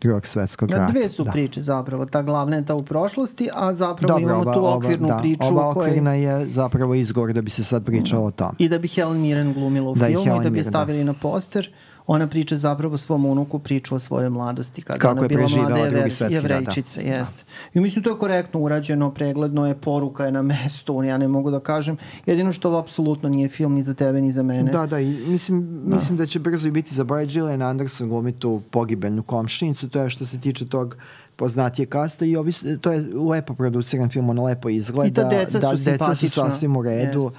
[0.00, 0.92] drugog svetskog Da, rata.
[0.92, 1.30] dve su da.
[1.30, 5.16] priče zapravo, ta glavna je ta u prošlosti, a zapravo Dobro, imamo tu okvirnu da,
[5.16, 8.54] priču ova okvirna je zapravo izgovor da bi se sad pričalo o tom.
[8.58, 10.70] I da bi Helen Mirren glumila u Da, filmu i da bi je da.
[10.70, 11.70] stavili na poster.
[12.10, 15.76] Ona priča zapravo svom unuku priču o svojoj mladosti kada Kako ona je bila mlada
[15.76, 16.26] jever, rat, da.
[16.26, 17.44] jevrejčica, jeste.
[17.74, 21.50] I mislim to je korektno urađeno, pregledno je, poruka je na mestu, ja ne mogu
[21.50, 21.96] da kažem.
[22.26, 24.72] Jedino što ovo apsolutno nije film ni za tebe ni za mene.
[24.72, 28.32] Da, da, i mislim, mislim da će brzo i biti za Brad Gillian Anderson glumi
[28.32, 30.96] tu pogibeljnu komšinicu, to je što se tiče tog
[31.36, 35.22] poznatije kasta i ovi, to je lepo produciran film, ono lepo izgleda.
[35.22, 37.30] I ta deca da, su deca su sasvim u redu.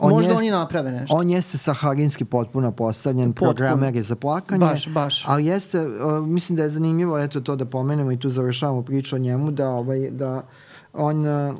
[0.00, 0.14] Jeste.
[0.14, 1.16] Možda oni naprave nešto.
[1.16, 3.50] On jeste saharinski potpuno postavljen, Potpuno.
[3.54, 4.60] programer je za plakanje.
[4.60, 5.24] Baš, baš.
[5.26, 9.16] Ali jeste, uh, mislim da je zanimljivo eto to da pomenemo i tu završavamo priču
[9.16, 10.42] o njemu, da, ovaj, da
[10.92, 11.26] on...
[11.26, 11.56] Uh,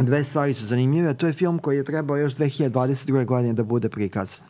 [0.00, 1.14] dve stvari su zanimljive.
[1.14, 3.24] To je film koji je trebao još 2022.
[3.24, 4.46] godine da bude prikazan.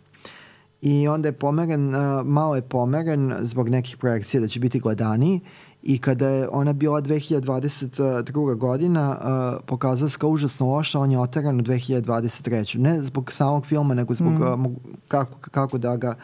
[0.80, 5.40] I onda je pomeren, uh, malo je pomeren zbog nekih projekcija da će biti gledaniji
[5.86, 8.56] i kada je ona bila 2022.
[8.56, 12.78] godina uh, pokazala se kao užasno loša, on je oteran u 2023.
[12.78, 14.66] Ne zbog samog filma, nego zbog mm.
[14.66, 14.72] uh,
[15.08, 16.14] kako, kako da ga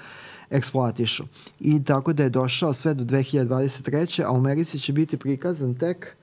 [0.50, 1.24] eksploatišu.
[1.60, 4.24] I tako da je došao sve do 2023.
[4.24, 6.16] a u Americi će biti prikazan tek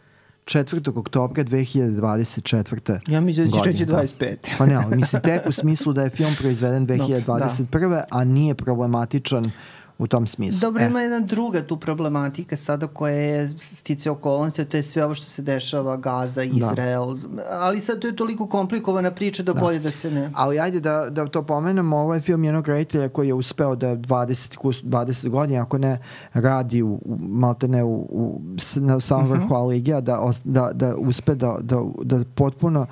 [0.46, 1.00] 4.
[1.00, 3.00] oktobra 2024.
[3.08, 4.36] Ja mislim da će godine, 25.
[4.58, 7.90] Pa ne, ali mislim tek u smislu da je film proizveden 2021.
[7.90, 8.06] Da.
[8.12, 9.52] a nije problematičan
[10.00, 10.60] u tom smislu.
[10.60, 10.88] Dobro, e.
[10.88, 15.26] ima jedna druga tu problematika sada koja je stice okolnosti, to je sve ovo što
[15.26, 16.44] se dešava, Gaza, da.
[16.44, 17.44] Izrael, da.
[17.50, 19.62] ali sad to je toliko komplikovana priča da, da.
[19.62, 20.32] bolje da se ne...
[20.36, 24.82] Ali ajde da, da to pomenemo, ovaj film jednog reditelja koji je uspeo da 20,
[24.84, 26.00] 20 godina, ako ne
[26.34, 28.42] radi u, u maltene u, u,
[28.76, 29.34] na samom mhm.
[29.34, 29.58] vrhu uh -huh.
[29.58, 32.88] Aligija, da, da, da uspe da, da, da potpuno uh,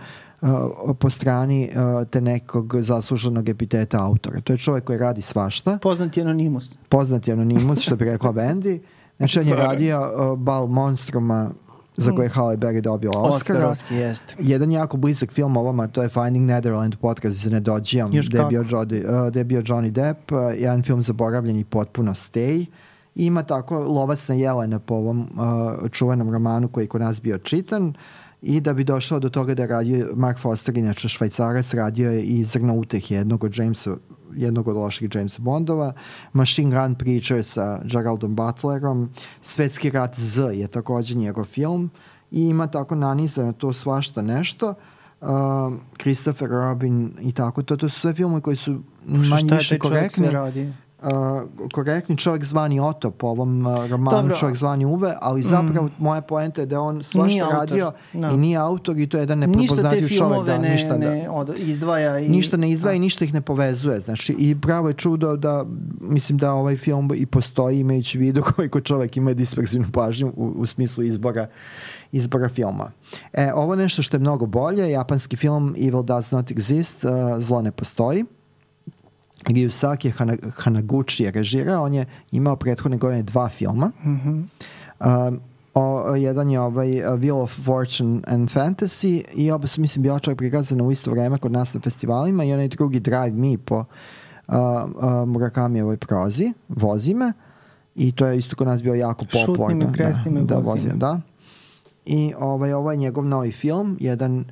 [1.00, 1.70] po strani
[2.10, 4.42] te nekog zasluženog epiteta autora.
[4.42, 5.78] To je čovek koji radi svašta.
[5.82, 6.76] Poznati anonimus.
[6.90, 8.80] Poznati anonimus, što bi rekla Bendy.
[9.18, 11.52] Znači, on je radio Bal Monstruma
[11.98, 13.68] za koje je Halle Berry dobio Oscara.
[13.68, 14.24] Oscar, jest.
[14.40, 18.64] Jedan jako blizak film ovama, to je Finding Netherland podcast za Nedođijam, gde je, bio
[18.64, 22.66] Jody, uh, gde je bio Johnny Depp, uh, jedan film zaboravljen i potpuno Stay.
[23.16, 27.22] I ima tako Lovac na jelena po ovom uh, čuvenom romanu koji je kod nas
[27.22, 27.88] bio čitan.
[27.88, 27.96] Uh,
[28.42, 32.44] i da bi došao do toga da radio Mark Foster, inače švajcarac, radio je i
[32.46, 33.96] Zrna uteh jednog od Jamesa
[34.36, 35.94] jednog od loših Jamesa Bondova,
[36.34, 39.10] Machine Gun Preacher sa Geraldom Butlerom,
[39.42, 41.90] Svetski rat Z je takođe njegov film
[42.32, 44.74] i ima tako nanizano to svašta nešto.
[45.22, 45.30] Uh,
[46.02, 49.58] Christopher Robin i tako to, to su sve filmove koji su manje više korektni.
[49.68, 50.74] Šta je taj čovjek sve radi?
[51.06, 54.36] Uh, korektni čovjek zvani Oto po ovom uh, romanu Dobro.
[54.36, 55.92] čovjek zvani Uve, ali zapravo mm.
[55.98, 58.32] moja poenta je da on svašta radio no.
[58.32, 60.46] i nije autor i to je jedan neprepoznatljiv čovjek.
[60.46, 62.20] Da, ne, ništa ne da, od, izdvaja.
[62.20, 62.96] I, ništa ne izdvaja a.
[62.96, 64.00] i ništa ih ne povezuje.
[64.00, 65.66] Znači, i pravo je čudo da,
[66.02, 70.66] mislim da ovaj film i postoji imajući vidu koliko čovjek ima disperzivnu pažnju u, u
[70.66, 71.48] smislu izbora
[72.12, 72.92] izbora filma.
[73.34, 77.62] E, ovo nešto što je mnogo bolje, japanski film Evil Does Not Exist, uh, zlo
[77.62, 78.26] ne postoji.
[79.50, 80.12] Ryusaki
[80.56, 83.92] Hanaguchi je režirao, on je imao prethodne godine dva filma.
[84.04, 84.44] Mm -hmm.
[85.28, 85.40] um,
[85.74, 90.38] o, jedan je ovaj Wheel of Fortune and Fantasy i oba su mislim bila čak
[90.38, 93.86] prikazane u isto vreme kod nas na festivalima i onaj drugi Drive Me po uh,
[94.48, 97.34] uh, Murakamijevoj prozi, Vozime
[97.96, 99.86] i to je isto kod nas bio jako popularno.
[99.86, 101.22] Šutnim i da, da, vozime, da.
[102.06, 104.46] I ovaj, ovaj je njegov novi film, jedan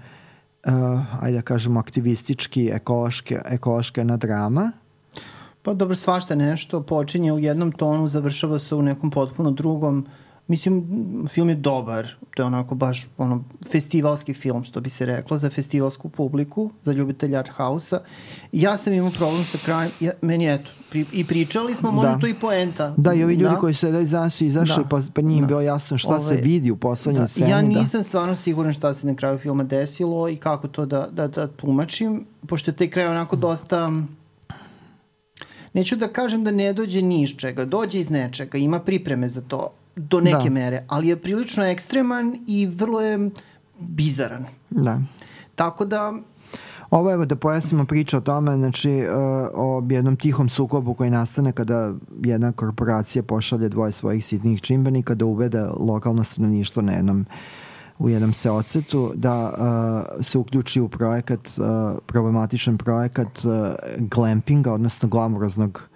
[0.66, 4.72] uh, ajde da kažemo aktivistički ekološke, ekološka drama
[5.64, 10.06] Pa dobro, svašta nešto počinje u jednom tonu, završava se u nekom potpuno drugom.
[10.48, 10.84] Mislim,
[11.30, 15.50] film je dobar, to je onako baš ono, festivalski film, što bi se reklo, za
[15.50, 18.00] festivalsku publiku, za ljubitelja art house-a.
[18.52, 22.20] Ja sam imao problem sa krajem, ja, meni eto, pri, i pričali smo, možda da.
[22.20, 22.94] to i poenta.
[22.98, 23.60] Da, i ovi ljudi da.
[23.60, 24.90] koji se da iza su izašli, da.
[24.90, 25.48] pa, pa nije da.
[25.48, 27.28] bilo jasno šta Ove, se vidi u poslednjoj da.
[27.28, 27.52] sceni.
[27.52, 27.68] Ja da.
[27.68, 28.04] nisam da.
[28.04, 32.26] stvarno siguran šta se na kraju filma desilo i kako to da, da, da tumačim,
[32.48, 33.92] pošto je taj kraj onako dosta
[35.74, 39.42] neću da kažem da ne dođe ni iz čega, dođe iz nečega, ima pripreme za
[39.42, 40.50] to do neke da.
[40.50, 43.30] mere, ali je prilično ekstreman i vrlo je
[43.80, 44.46] bizaran.
[44.70, 45.00] Da.
[45.56, 46.14] Tako da
[46.94, 49.06] Ovo evo da pojasnimo priču o tome, znači uh,
[49.54, 55.26] o jednom tihom sukobu koji nastane kada jedna korporacija pošalje dvoje svojih sitnih čimbenika da
[55.26, 57.26] uvede lokalno stanovništvo na jednom uh,
[58.04, 61.66] u jednom seocetu da uh, se uključi u projekat, uh,
[62.06, 63.52] problematičan projekat uh,
[64.00, 65.88] glampinga, odnosno glamuroznog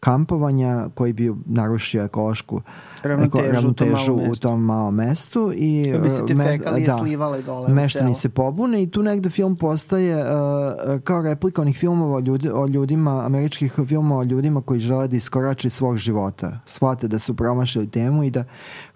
[0.00, 2.60] kampovanja koji bi narušio ekološku
[3.02, 5.94] ravnotežu, ravnotežu u tom malom mestu i
[6.26, 11.62] ti me, da, dole meštani se pobune i tu negde film postaje uh, kao replika
[11.62, 15.96] onih filmova o, ljudi, o ljudima, američkih filmova o ljudima koji žele da iskorače svog
[15.96, 16.58] života.
[16.66, 18.44] Shvate da su promašili temu i da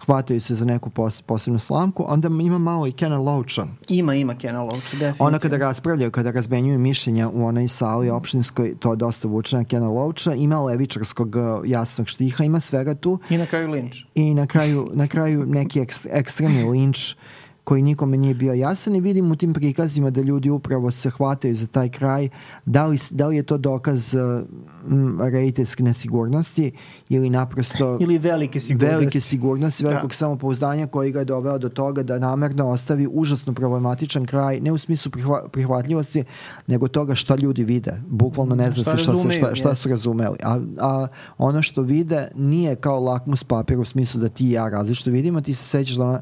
[0.05, 2.05] hvataju se za neku pos, posebnu slamku.
[2.07, 3.65] Onda ima malo i Kena Loacha.
[3.89, 5.15] Ima, ima Kena Loacha, definitivno.
[5.19, 9.89] Ona kada raspravljaju, kada razmenjuju mišljenja u onoj sali opštinskoj, to dosta vuče na Kena
[9.89, 10.61] Loacha ima
[10.95, 13.19] levičarskog jasnog štiha, ima svega tu.
[13.29, 14.05] I na kraju Lynch.
[14.15, 17.15] I na kraju, na kraju neki ekst, ekstremni linč
[17.65, 21.55] koji nikome nije bio jasan i vidim u tim prikazima da ljudi upravo se hvataju
[21.55, 22.29] za taj kraj.
[22.65, 26.71] Da li, da li je to dokaz um, rejiteljske nesigurnosti
[27.09, 27.97] ili naprosto...
[28.05, 28.95] Ili velike sigurnosti.
[28.95, 29.89] Velike sigurnosti, da.
[29.89, 30.15] velikog da.
[30.15, 34.77] samopouzdanja koji ga je doveo do toga da namerno ostavi užasno problematičan kraj, ne u
[34.77, 36.23] smislu prihva, prihvatljivosti,
[36.67, 38.01] nego toga šta ljudi vide.
[38.07, 40.37] Bukvalno ne zna se šta, se, šta, šta su razumeli.
[40.43, 44.69] A, a ono što vide nije kao lakmus papir u smislu da ti i ja
[44.69, 46.21] različito vidimo, ti se sećaš da ona,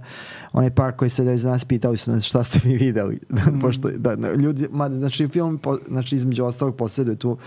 [0.53, 3.19] onaj par koji se iz nas pitali su nas šta ste mi videli.
[3.53, 3.59] Mm.
[3.61, 7.37] Pošto, da, ljudi, ma, znači film, po, znači između ostalog posjeduje tu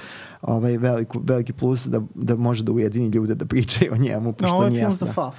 [0.43, 4.33] ovaj, veliku, veliki plus da, da može da ujedini ljude da pričaju o njemu.
[4.33, 5.35] Pošto no, ovo je film za faf.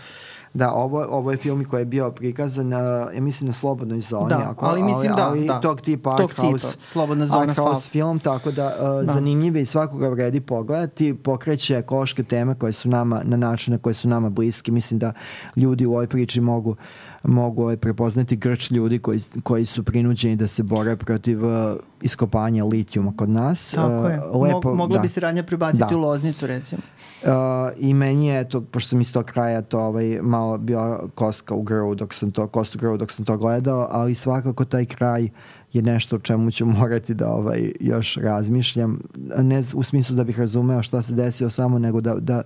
[0.54, 2.80] Da, ovo, ovo je film koji je bio prikazan, uh,
[3.16, 4.30] ja mislim na Slobodnoj zoni.
[4.30, 5.62] Da, ako, ali mislim ali, da, ali da.
[5.62, 9.14] Tog tipa art tog house, tipa, Slobodna zona art house film, tako da, uh, da.
[9.14, 11.14] zanimljive i svakoga vredi pogledati.
[11.14, 14.72] Pokreće ekološke teme koje su nama, na način na koje su nama bliski.
[14.72, 15.14] Mislim da
[15.56, 16.78] ljudi u ovoj priči mogu uh,
[17.24, 22.66] mogu ovaj, prepoznati grč ljudi koji, koji su prinuđeni da se bore protiv uh, iskopanja
[22.66, 23.72] litijuma kod nas.
[23.72, 24.20] Tako je.
[24.32, 25.02] Uh, lepo, Mo, mogla da.
[25.02, 25.98] bi se radnja prebaciti da.
[25.98, 26.82] u loznicu, recimo.
[27.24, 27.30] Uh,
[27.78, 31.62] I meni je to, pošto sam iz tog kraja to ovaj, malo bio koska u
[31.62, 35.30] grvu dok sam to, kostu grvu dok sam to gledao, ali svakako taj kraj
[35.74, 39.00] je nešto o čemu ću morati da ovaj, još razmišljam.
[39.38, 42.42] Ne u smislu da bih razumeo šta se desio samo, nego da, da,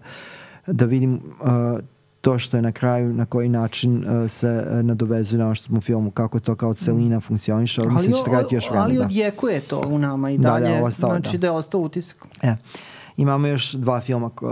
[0.68, 1.80] da vidim uh,
[2.22, 5.66] to što je na kraju, na koji način uh, se uh, nadovezuje na ono što
[5.66, 7.22] smo u filmu, kako to kao celina mm.
[7.22, 8.84] funkcioniše, ali mislim da će trebati još vremena.
[8.84, 9.06] Ali da.
[9.06, 11.42] odjekuje to u nama i dalje, da, da, ostalo, znači da.
[11.42, 12.26] da je ostao utisak.
[12.42, 12.56] E.
[13.18, 14.46] Imamo još dva filma ko,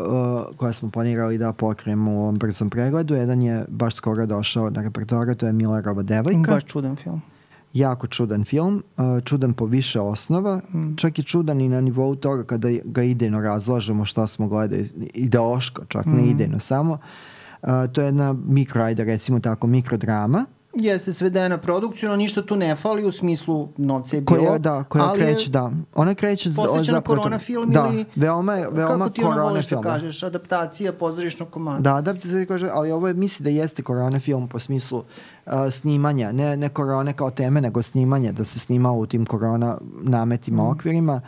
[0.49, 3.15] uh, koja smo planirali da pokrijemo u ovom brzom pregledu.
[3.15, 6.51] Jedan je baš skoro došao na repertoara, to je Millerova devojka.
[6.51, 7.21] Baš čudan film
[7.73, 8.83] jako čudan film,
[9.23, 10.95] čudan po više osnova, mm.
[10.95, 15.85] čak i čudan i na nivou toga kada ga idejno razlažemo šta smo gledali, ideološko,
[15.87, 16.15] čak mm.
[16.15, 16.93] ne idejno samo.
[16.93, 16.99] Uh,
[17.93, 22.75] to je jedna mikro, ajde recimo tako, mikrodrama Jeste svedena produkciju, no ništa tu ne
[22.75, 24.39] fali u smislu novca je bilo.
[24.39, 25.71] Koja, da, koja kreće, da.
[25.95, 26.61] Ona kreće za...
[26.61, 28.05] Posvećena korona film da, ili...
[28.15, 31.91] veoma, veoma kako ti ona voliš da kažeš, adaptacija pozorišnog komanda.
[31.91, 35.03] Da, adaptacija, kaže, ali ovo je, misli da jeste korona film po smislu
[35.51, 39.77] uh, snimanja, ne, ne korone kao teme, nego snimanje, da se snima u tim korona
[40.01, 40.67] nametima, mm.
[40.67, 41.21] okvirima.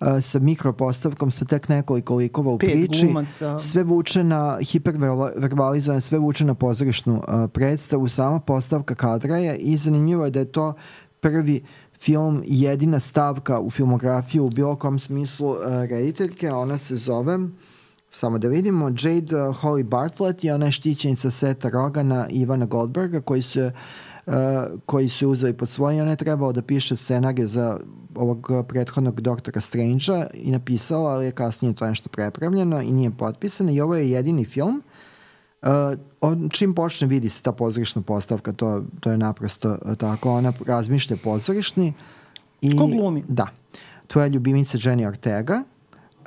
[0.00, 3.04] Uh, sa mikropostavkom sa tek nekoliko likova u Pet priči.
[3.04, 3.58] Glumaca.
[3.58, 8.08] Sve vuče na hiperverbalizovan, sve vuče na pozorišnu uh, predstavu.
[8.08, 10.74] Sama postavka kadra je i zanimljivo je da je to
[11.20, 11.64] prvi
[12.00, 15.58] film jedina stavka u filmografiju u bilo kom smislu uh,
[15.88, 16.52] rediteljke.
[16.52, 17.38] Ona se zove
[18.16, 23.20] Samo da vidimo, Jade uh, Holly Bartlett je ona štićenica Seta Rogana i Ivana Goldberga
[23.20, 24.32] koji su uh,
[24.86, 26.02] koji su uzeli pod svoje.
[26.02, 27.78] Ona je trebao da piše scenarije za
[28.14, 33.72] ovog prethodnog doktora Strange-a i napisala, ali je kasnije to nešto prepravljeno i nije potpisano
[33.72, 34.82] i ovo je jedini film
[35.62, 40.32] Uh, on, čim počne vidi se ta pozorišna postavka, to, to je naprosto uh, tako,
[40.32, 41.92] ona razmišlja pozorišni.
[42.60, 43.24] I, Ko glumi?
[43.28, 43.46] Da.
[44.06, 45.62] Tvoja ljubinica Jenny Ortega,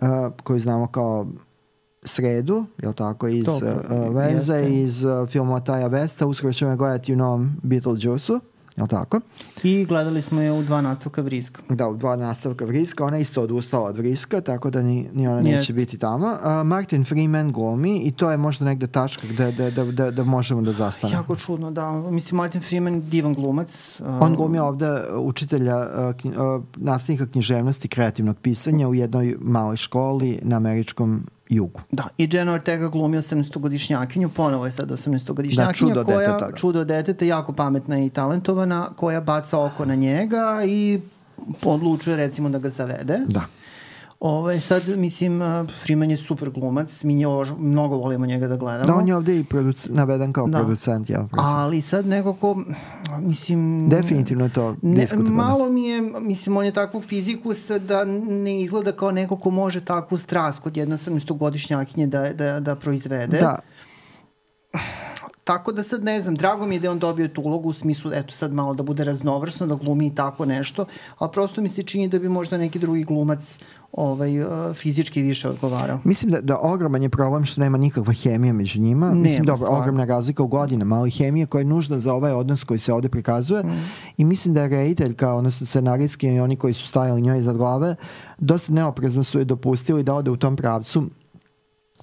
[0.02, 1.28] uh, koju znamo kao
[2.03, 4.81] sredu, je tako, iz uh, Veze, jeste.
[4.81, 8.39] iz uh, filma Taja Vesta, uskoro ćemo gledati u novom Beetlejuice-u
[8.79, 9.19] je li tako?
[9.63, 11.62] I gledali smo je u dva nastavka Vriska.
[11.69, 13.05] Da, u dva nastavka Vriska.
[13.05, 16.27] Ona isto odustala od Vriska, tako da ni, ni ona neće biti tamo.
[16.27, 20.23] Uh, Martin Freeman glumi i to je možda negde tačka gde, da, da, da, da
[20.23, 21.19] možemo da zastanemo.
[21.19, 21.91] Jako čudno, da.
[21.91, 23.99] Mislim, Martin Freeman divan glumac.
[23.99, 29.77] Uh, On glumi ovde učitelja, uh, knji, uh, nastavnika književnosti kreativnog pisanja u jednoj maloj
[29.77, 31.81] školi na američkom jugu.
[31.91, 36.57] Da, i Jenna Ortega glumi 18-godišnjakinju, ponovo je sad 18-godišnjakinja, da, čudo koja, deteta, da.
[36.57, 40.99] čudo deteta, jako pametna i talentovana, koja baca oko na njega i
[41.63, 43.19] odlučuje recimo da ga zavede.
[43.27, 43.41] Da.
[44.19, 45.41] Ovaj, sad, mislim,
[45.84, 47.25] Freeman je super glumac, mi nje
[47.58, 48.88] mnogo volimo njega da gledamo.
[48.88, 50.58] Da, on je ovde i produc, naveden kao da.
[50.58, 51.23] producent, jel?
[51.32, 52.63] Ali sad nekako,
[53.21, 53.89] mislim...
[53.89, 57.51] Definitivno je to ne, Malo mi je, mislim, on je takvog fiziku
[57.88, 62.75] da ne izgleda kao neko ko može takvu strast kod jedna 17-godišnjakinje da, da, da
[62.75, 63.38] proizvede.
[63.38, 63.60] Da
[65.49, 67.73] Tako da sad ne znam, drago mi je da je on dobio tu ulogu u
[67.73, 70.85] smislu, eto sad malo da bude raznovrsno, da glumi i tako nešto,
[71.17, 73.59] ali prosto mi se čini da bi možda neki drugi glumac
[73.91, 75.99] ovaj, uh, fizički više odgovarao.
[76.03, 79.07] Mislim da, da ogroman je problem što nema nikakva hemija među njima.
[79.07, 82.63] Nema mislim da ogromna razlika u godinama, ali hemija koja je nužna za ovaj odnos
[82.63, 83.89] koji se ovde prikazuje mm.
[84.17, 87.53] i mislim da je reditelj kao odnosno scenarijski i oni koji su stajali njoj iza
[87.53, 87.95] glave
[88.38, 91.09] dosta neoprezno su je dopustili da ode u tom pravcu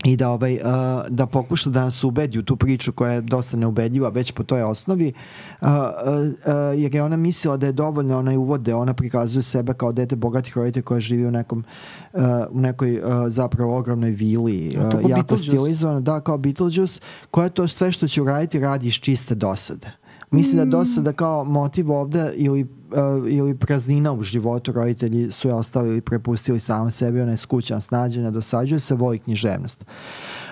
[0.04, 0.61] i da ovaj uh,
[1.09, 4.62] da pokuša da nas ubedi u tu priču koja je dosta neubedljiva već po toj
[4.62, 5.12] osnovi
[5.61, 9.42] uh, uh, uh, jer je ona mislila da je dovoljno onaj uvod da ona prikazuje
[9.42, 11.64] sebe kao dete bogatih roditelja koja živi u nekom
[12.12, 17.68] uh, u nekoj uh, zapravo ogromnoj vili uh, jako stilizovana da kao Beetlejuice koja to
[17.68, 21.02] sve što će uraditi radi iz čiste dosade Mislim mm.
[21.02, 26.60] da kao motiv ovde ili, uh, ili praznina u životu roditelji su je ostavili, prepustili
[26.60, 29.84] samo sebi, ona je skućan, snađena, dosađuje se, voli književnost.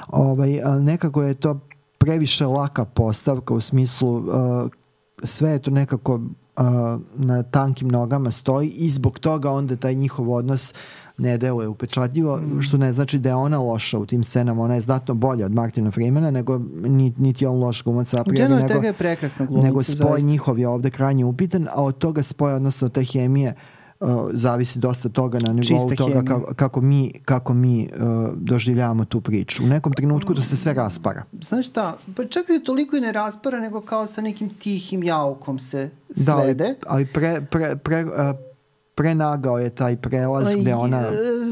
[0.08, 1.60] Ovaj, nekako je to
[1.98, 4.24] previše laka postavka u smislu uh,
[5.22, 6.22] sve je to nekako uh,
[7.14, 10.74] na tankim nogama stoji i zbog toga onda taj njihov odnos
[11.18, 12.62] ne deluje upečatljivo, mm.
[12.62, 15.52] što ne znači da je ona loša u tim scenama, ona je znatno bolja od
[15.52, 18.94] Martina Freemana, nego niti, niti on loš glumac a priori, nego, je
[19.38, 20.28] glumaca, nego spoj zaista.
[20.28, 23.54] njihov je ovde krajnje upitan, a od toga spoja, odnosno te hemije,
[24.00, 29.04] uh, zavisi dosta toga na nivou Čista toga kako, kako mi, kako mi uh, doživljavamo
[29.04, 29.62] tu priču.
[29.64, 31.22] U nekom trenutku to se sve raspara.
[31.42, 35.58] Znaš šta, pa čak se toliko i ne raspara, nego kao sa nekim tihim jaukom
[35.58, 36.64] se svede.
[36.64, 38.10] Da, ali, ali pre, pre, pre, uh,
[38.94, 41.02] prenagao je taj prelaz gde ona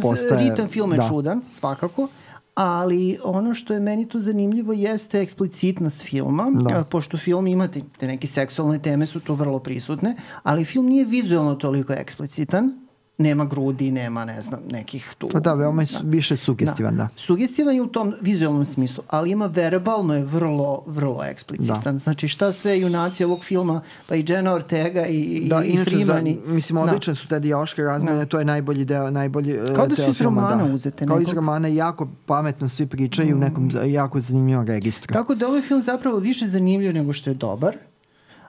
[0.03, 0.51] postaje...
[0.51, 1.09] Ritam film je da.
[1.09, 2.09] čudan, svakako,
[2.55, 6.85] ali ono što je meni tu zanimljivo jeste eksplicitnost filma, da.
[6.85, 11.05] pošto film ima te, te neke seksualne teme su tu vrlo prisutne, ali film nije
[11.05, 12.82] vizualno toliko eksplicitan,
[13.23, 15.29] nema grudi, nema, ne znam, nekih tu...
[15.29, 15.99] Pa da, veoma je da.
[16.05, 17.03] više sugestivan, da.
[17.03, 17.09] da.
[17.17, 21.95] Sugestivan je u tom vizualnom smislu, ali ima verbalno je vrlo, vrlo eksplicitan.
[21.95, 21.97] Da.
[21.97, 26.27] Znači šta sve junaci ovog filma, pa i Jenna Ortega i, da, i Freeman.
[26.27, 26.83] I, mislim, da.
[26.83, 27.17] odličan da.
[27.17, 28.25] su Teddy Oscar razmene, da.
[28.25, 30.73] to je najbolji deo, najbolji e, Kao da su iz romana da.
[30.73, 31.07] uzete.
[31.07, 31.29] Kao nekog...
[31.29, 33.39] iz romana, jako pametno svi pričaju mm.
[33.39, 35.13] u nekom jako zanimljivom registru.
[35.13, 37.77] Tako da ovaj film zapravo više zanimljiv nego što je dobar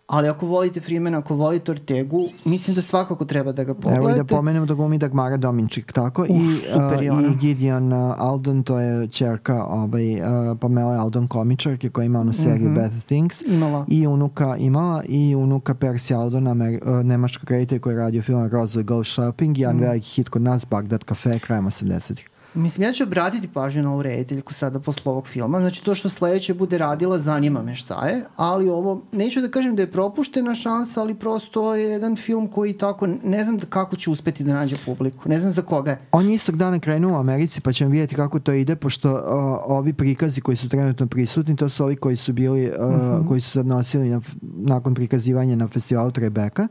[0.07, 3.97] ali ako volite Freemana, ako volite Ortegu, mislim da svakako treba da ga pogledate.
[3.97, 6.21] Evo i da pomenem da glumi Dagmara Dominčik, tako?
[6.21, 11.27] Uf, I, super uh, I Gideon uh, Aldon, to je čerka ovaj, uh, Pamela Aldon
[11.27, 12.81] komičarke koja ima onu seriju mm -hmm.
[12.81, 13.43] Bad Things.
[13.47, 13.85] Imala.
[13.87, 18.49] I unuka imala i unuka Percy Aldon, Amer, uh, nemačka kreditor koji je radio film
[18.49, 19.81] Roswell Go Shopping, jedan mm.
[19.81, 22.32] veliki hit kod nas, Bagdad Cafe, krajem 80-ih.
[22.55, 25.59] Mislim, ja ću obratiti pažnju na ovu rediteljku sada posle ovog filma.
[25.59, 29.75] Znači, to što sledeće bude radila, zanima me šta je, ali ovo, neću da kažem
[29.75, 33.95] da je propuštena šansa, ali prosto je jedan film koji tako, ne znam da kako
[33.95, 35.29] će uspeti da nađe publiku.
[35.29, 35.99] Ne znam za koga je.
[36.11, 39.19] On je istog dana krenuo u Americi, pa ćemo vidjeti kako to ide, pošto uh,
[39.65, 42.93] ovi prikazi koji su trenutno prisutni, to su ovi koji su bili, uh, uh.
[42.93, 43.27] -huh.
[43.27, 46.67] koji su se odnosili na, nakon prikazivanja na festivalu Trebeka.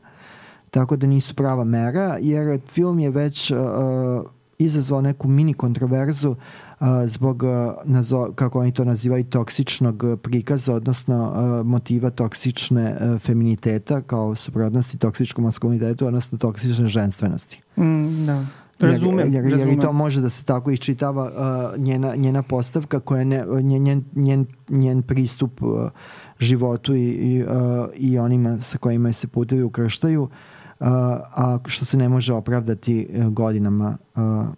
[0.71, 3.59] Tako da nisu prava mera, jer film je već uh,
[4.65, 6.37] izazvao neku mini kontroverzu uh,
[7.07, 7.43] zbog,
[7.85, 14.99] nazo, kako oni to nazivaju, toksičnog prikaza, odnosno uh, motiva toksične uh, feminiteta kao suprotnosti
[14.99, 17.63] toksičkom maskulinitetu, odnosno toksične ženstvenosti.
[17.77, 18.47] Mm, da.
[18.79, 23.01] Razumem, jer, jer, jer i to može da se tako iščitava uh, njena, njena postavka
[23.01, 25.91] koja ne, njen, njen, njen pristup uh,
[26.39, 27.51] životu i, i, uh,
[27.95, 30.31] i onima sa kojima se putevi ukrštaju uh,
[31.35, 33.97] a što se ne može opravdati e, godinama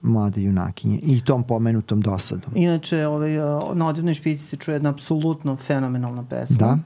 [0.03, 2.51] mlade junakinje i tom pomenutom dosadom.
[2.55, 3.31] Inače, ovaj,
[3.75, 6.57] na odjednoj špici se čuje jedna apsolutno fenomenalna pesma.
[6.59, 6.79] Da.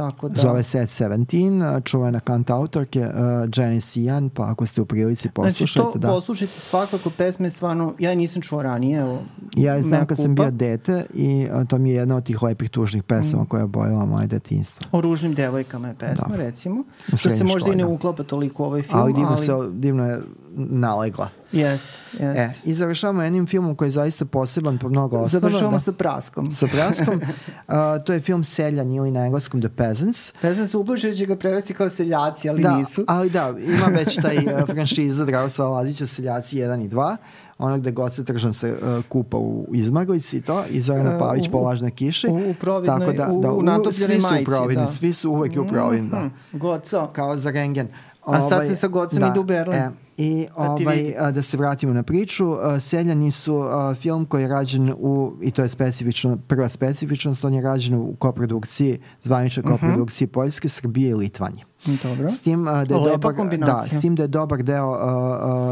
[0.00, 0.40] Tako da...
[0.40, 3.10] Zove se 17, čuvena kant autorke uh,
[3.56, 5.72] Janice Ian, pa ako ste u prilici poslušajte.
[5.72, 6.08] Znači, to da.
[6.08, 9.00] poslušajte svakako pesme, stvarno, ja nisam čuo ranije.
[9.00, 9.22] Evo,
[9.56, 10.22] ja znam kad kupa.
[10.22, 13.46] sam bio dete i uh, to mi je jedna od tih lepih tužnih pesama mm.
[13.46, 14.86] koja je bojila moje detinstvo.
[14.92, 16.36] O ružnim devojkama je pesma, da.
[16.36, 16.84] recimo.
[17.16, 17.88] Što se možda i ne da.
[17.88, 19.00] uklapa toliko u ovaj film.
[19.00, 19.38] Ali divno, ali...
[19.38, 20.20] Se, divno je
[20.56, 21.28] nalegla.
[21.52, 22.38] Jest, jest.
[22.38, 25.28] E, I završavamo jednim filmom koji je zaista poseban po mnogo osnova.
[25.28, 26.52] Završavamo da, sa Praskom.
[26.52, 27.14] Sa Praskom.
[27.20, 27.74] uh,
[28.06, 30.32] to je film Seljan ili na engleskom The Peasants.
[30.40, 33.04] Peasants uplašaju će ga prevesti kao seljaci, ali da, nisu.
[33.08, 37.16] ali da, ima već taj uh, franšiza Drausa Ladića Seljaci 1 i 2
[37.58, 41.52] ono gde Goce Tržan se uh, kupa u izmaglici i to, i Zorana Pavić uh,
[41.52, 42.28] po lažne kiše.
[42.28, 44.86] U, u providnoj, tako da, da, u, u svi su u providni, da.
[44.86, 46.10] svi su uvek u providni.
[46.10, 46.20] Da.
[46.20, 47.08] Mm, Goco.
[47.12, 47.88] Kao za rengen.
[48.24, 49.78] A sad ovaj, se sa Gocom da, ide u Berlin.
[49.78, 49.90] E,
[50.20, 54.94] I ovaj, a, da se vratimo na priču, Seljani su a, film koji je rađen
[54.98, 59.72] u, i to je specifično, prva specifičnost, on je rađen u koprodukciji, zvaničnoj mhm.
[59.72, 60.34] koprodukciji uh -huh.
[60.34, 61.64] Poljske, Srbije i Litvanje.
[62.02, 62.30] Dobro.
[62.30, 64.96] S tim da je dobar, da, s tim da je dobar deo,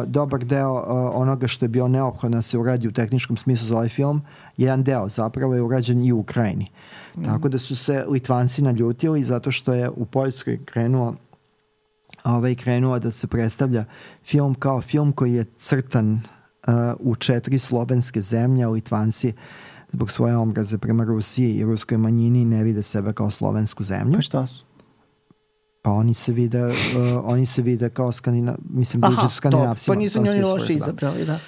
[0.06, 0.82] dobar deo
[1.14, 4.22] onoga što je bio neophodno da se uradi u tehničkom smislu za ovaj film,
[4.56, 6.70] jedan deo zapravo je urađen i u Ukrajini.
[7.16, 7.24] Mm.
[7.24, 11.14] Tako da su se Litvanci naljutili zato što je u Poljskoj krenuo
[12.36, 13.84] ovaj, krenuo da se predstavlja
[14.24, 19.32] film kao film koji je crtan uh, u četiri slovenske zemlje, a Litvanci
[19.92, 24.14] zbog svoje omraze prema Rusiji i ruskoj manjini ne vide sebe kao slovensku zemlju.
[24.14, 24.64] Pa šta su?
[25.82, 26.72] Pa oni se vide, uh,
[27.24, 29.94] oni se vide kao skandina, mislim, bliže su skandinavcima.
[29.94, 30.72] Pa nisu njoni loše da.
[30.72, 31.38] izabrali, da.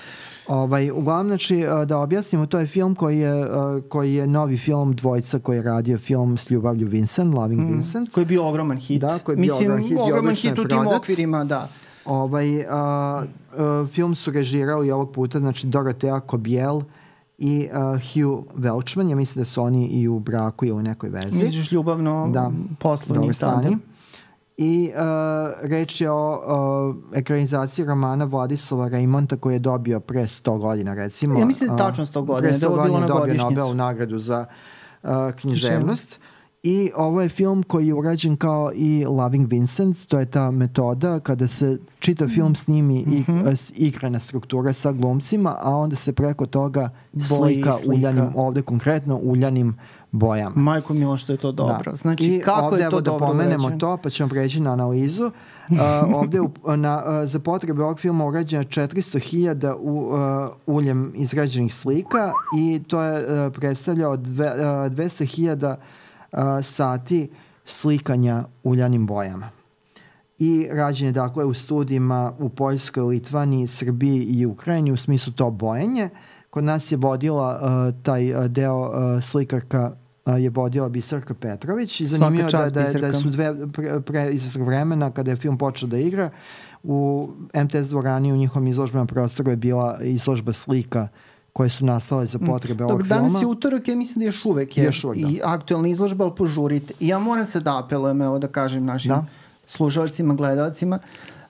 [0.49, 3.47] Ovaj, uglavnom, znači, da objasnimo, to je film koji je,
[3.89, 8.13] koji je novi film dvojca koji je radio film s ljubavlju Vincent, Loving mm, Vincent.
[8.13, 9.01] Koji je bio ogroman hit.
[9.01, 9.99] Da, koji je bio Mislim, ogroman hit.
[10.01, 11.69] ogroman hit u tim okvirima, da.
[12.05, 13.25] Ovaj, a,
[13.59, 16.81] a, film su režirao i ovog puta, znači, Dorotea Kobiel
[17.39, 21.11] i uh, Hugh Welchman, ja mislim da su oni i u braku i u nekoj
[21.11, 21.45] vezi.
[21.45, 23.81] Misliš ljubavno da, poslovni tandem
[24.63, 30.59] i uh, reč je o uh, ekranizaciji romana Vladislava Raimonta koji je dobio pre 100
[30.59, 31.39] godina recimo.
[31.39, 34.45] Ja mislim da tačno 100 godina, pre 100 da je godina dobio Nobel nagradu za
[35.03, 36.21] uh, književnost.
[36.63, 41.21] I ovo je film koji je urađen kao i Loving Vincent, to je ta metoda
[41.21, 43.73] kada se čita film snimi mm -hmm.
[43.77, 47.77] i igrana struktura sa glumcima, a onda se preko toga slika, slika.
[47.87, 50.53] uljanim, ovde konkretno uljanim uh, bojama.
[50.57, 51.91] Majko milo što je to dobro.
[51.91, 51.97] Da.
[51.97, 53.79] Znači, I kako je to da dobro pomenemo uređen?
[53.79, 55.31] to, pa ćemo preći na analizu.
[55.71, 55.77] Uh,
[56.15, 62.33] ovde u, na, uh, za potrebe ovog filma urađeno 400.000 u, uh, uljem izrađenih slika
[62.59, 65.77] i to je uh, predstavljao dve, uh, 200.000
[66.33, 67.31] uh, sati
[67.65, 69.51] slikanja uljanim bojama.
[70.39, 75.51] I rađen je dakle u studijima u Poljskoj, Litvani, Srbiji i Ukrajini u smislu to
[75.51, 76.11] bojenje
[76.51, 79.93] kod nas je vodila uh, taj uh, deo uh, slikarka
[80.27, 84.67] uh, je vodila Biserka Petrović i zanimljivo da, da, da su dve pre, pre izvestnog
[84.67, 86.31] vremena kada je film počeo da igra
[86.83, 87.31] u
[87.65, 91.09] MTS dvorani u njihovom izložbenom prostoru je bila izložba slika
[91.53, 93.15] koje su nastale za potrebe ovog filma.
[93.15, 95.29] Danas je utorak, ja mislim da još uvek je još uvek, da.
[95.29, 96.95] i aktualna izložba, ali požurite.
[97.01, 99.25] I ja moram se da apelujem, evo da kažem našim da.
[99.67, 100.99] služalcima, gledalcima,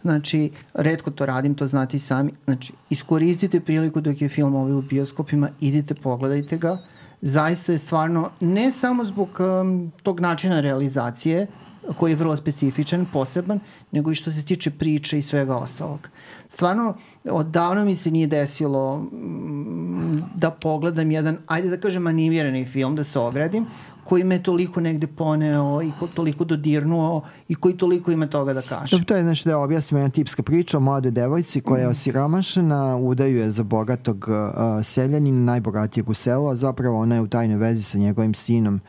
[0.02, 2.32] Znači, redko to radim, to znate i sami.
[2.44, 6.78] Znači, iskoristite priliku dok je film ovaj u bioskopima, idite, pogledajte ga.
[7.22, 11.46] Zaista je stvarno, ne samo zbog um, tog načina realizacije,
[11.96, 13.60] koji je vrlo specifičan, poseban,
[13.92, 16.08] nego i što se tiče priče i svega ostalog.
[16.48, 22.96] Stvarno, odavno mi se nije desilo mm, da pogledam jedan, ajde da kažem, animirani film,
[22.96, 23.66] da se ogradim,
[24.04, 28.62] koji me toliko negde poneo i ko, toliko dodirnuo i koji toliko ima toga da
[28.62, 28.98] kaže.
[28.98, 31.90] To, to je znači da objasnimo jedna tipska priča o mlade devojci koja je mm.
[31.90, 37.28] osiromašena, udaju je za bogatog uh, seljanina, najbogatijeg u selu, a zapravo ona je u
[37.28, 38.80] tajnoj vezi sa njegovim sinom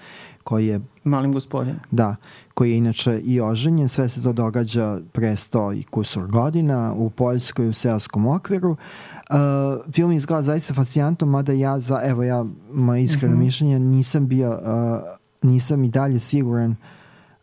[0.44, 0.82] koji je...
[1.04, 1.76] Malim gospodin.
[1.92, 2.16] Da,
[2.54, 3.88] koji je inače i oženjen.
[3.88, 8.72] Sve se to događa pre sto i kusur godina u Poljskoj u seoskom okviru.
[8.72, 9.38] Uh,
[9.94, 13.44] film izgleda zaista fascinantno, mada ja za, evo ja, moje iskreno mm -hmm.
[13.44, 15.02] mišljenje, nisam bio, uh,
[15.42, 16.76] nisam i dalje siguran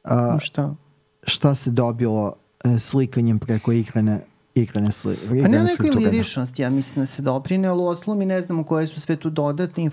[0.04, 0.74] uh, šta?
[1.22, 2.32] šta se dobilo
[2.64, 4.20] uh, slikanjem preko igrane
[4.62, 5.42] igrane slike.
[5.42, 8.86] Pa ne neko liričnost, ja mislim da se doprine, ali osnovu mi ne znamo koje
[8.86, 9.90] su sve tu dodatne,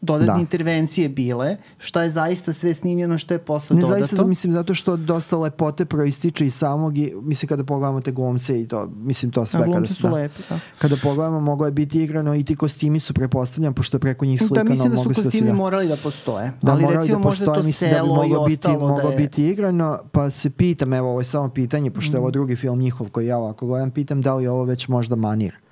[0.00, 0.40] dodatne da.
[0.40, 3.96] intervencije bile, šta je zaista sve snimljeno, šta je posle ne, dodato.
[3.96, 8.00] Ne, zaista to mislim zato što dosta lepote proističe iz samog i mislim kada pogledamo
[8.00, 9.60] te glumce i to, mislim to sve.
[9.60, 10.58] A kada su da, lepi, da.
[10.78, 14.64] Kada pogledamo, mogo je biti igrano i ti kostimi su prepostavljeni, pošto preko njih slikano.
[14.64, 16.52] Da, mislim da su kostimi da morali da postoje.
[16.62, 19.16] Da, ali recimo da postoje, možda to selo da bi moglo biti, moglo da je...
[19.16, 22.78] biti igrano, pa se pitam, evo ovo je samo pitanje, pošto je ovo drugi film
[22.78, 25.63] njihov koji ja ovako gledam, pitam da li je ovo već možda manir.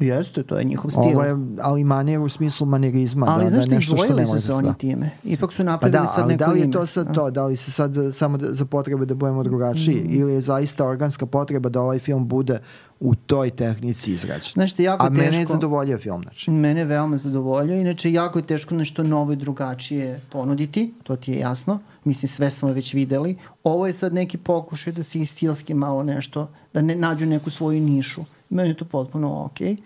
[0.00, 1.02] Jeste, to je njihov stil.
[1.02, 3.26] Ovo je, ali manir u smislu manirizma.
[3.28, 5.10] Ali da, znaš da, nešto što ne su se oni time.
[5.24, 6.46] Ipak su napravili pa da, sad neko ime.
[6.46, 7.30] Da li je to sad to?
[7.30, 10.02] Da li se sad samo da, za potrebe da budemo drugačiji?
[10.04, 10.20] Mm.
[10.20, 12.58] Ili je zaista organska potreba da ovaj film bude
[13.00, 14.52] u toj tehnici izrađen.
[14.54, 16.22] Znaš te, jako A teško, mene je zadovoljio film.
[16.22, 16.50] Znači.
[16.50, 17.76] Mene je veoma zadovoljio.
[17.76, 20.94] Inače, jako je teško nešto novo i drugačije ponuditi.
[21.02, 21.78] To ti je jasno.
[22.04, 23.36] Mislim, sve smo već videli.
[23.64, 27.50] Ovo je sad neki pokušaj da se i stilski malo nešto, da ne nađu neku
[27.50, 28.24] svoju nišu.
[28.48, 29.76] Meni je to potpuno okej.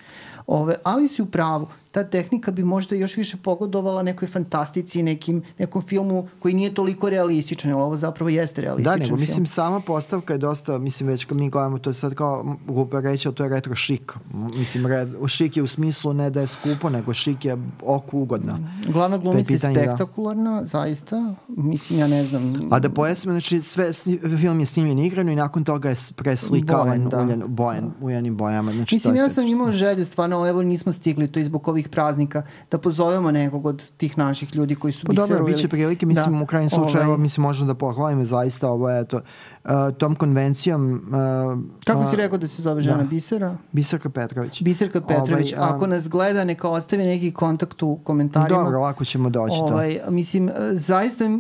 [0.47, 5.43] Ove, ali si u pravu ta tehnika bi možda još više pogodovala nekoj fantastici, nekim,
[5.59, 9.21] nekom filmu koji nije toliko realističan, ali ovo zapravo jeste realističan Da, nego film.
[9.21, 13.01] mislim sama postavka je dosta, mislim već kad mi gledamo, to je sad kao glupo
[13.01, 14.13] reći, ali to je retro šik.
[14.55, 18.59] Mislim, red, šik je u smislu ne da je skupo, nego šik je oku ugodna.
[18.89, 19.81] Glavna glumica je da.
[19.81, 20.67] spektakularna, da.
[20.67, 21.35] zaista.
[21.49, 22.55] Mislim, ja ne znam.
[22.71, 23.93] A da pojasnimo, znači sve,
[24.41, 27.23] film je snimljen igrano i nakon toga je preslikavan bojen, da.
[27.23, 28.07] uljen, bojen, da.
[28.07, 28.73] uljenim bojama.
[28.73, 32.43] Znači, mislim, ja sam imao želju, stvarno, ali evo nismo stigli to izbog ovih praznika,
[32.71, 35.29] da pozovemo nekog od tih naših ljudi koji su pa biseru.
[35.29, 38.69] Dobro, bit će prilike, mislim, da, u krajnjem slučaju, ovaj, mislim, možemo da pohvalimo zaista
[38.69, 39.21] ovo, eto,
[39.65, 40.93] uh, tom konvencijom...
[40.93, 43.05] Uh, Kako si rekao da se zove žena da.
[43.05, 43.57] Bisera?
[43.73, 44.63] Biserka Petrović.
[44.63, 45.53] Biserka Petrović.
[45.53, 48.63] Ovaj, Ako nas gleda, neka ostavi neki kontakt u komentarima.
[48.63, 50.11] Dobro, lako ćemo doći ovaj, to.
[50.11, 51.33] Mislim, uh, zaista uh,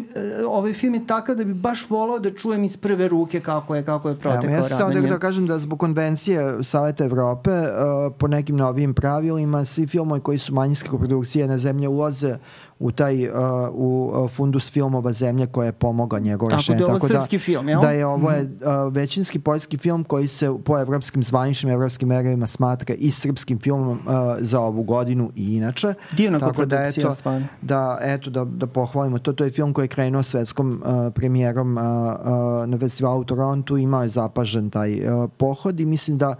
[0.48, 3.84] ovaj film je takav da bi baš volao da čujem iz prve ruke kako je,
[3.84, 8.28] kako je protekao ja samo da, da kažem da zbog konvencije Saveta Evrope uh, po
[8.28, 12.36] nekim novim pravilima svi filmovi koji su manjinske produkcije na zemlje ulaze
[12.80, 13.34] u taj uh,
[13.72, 16.78] u uh, fundus filmova zemlje koja je pomogla njegov rešenje.
[16.78, 17.80] Tako da je ovo srpski da, film, jel?
[17.80, 18.52] Da je ovo je, mhm.
[18.52, 23.90] uh, većinski poljski film koji se po evropskim zvaničnim evropskim merovima smatra i srpskim filmom
[23.90, 25.94] uh, za ovu godinu i inače.
[26.16, 27.46] Divna Tako da, eto, stvarno.
[27.62, 29.32] Da, eto, da, da pohvalimo to.
[29.32, 33.76] To je film koji je krenuo svetskom uh, premijerom uh, uh, na festivalu u Torontu.
[33.76, 36.34] Imao je zapažen taj uh, pohod i mislim da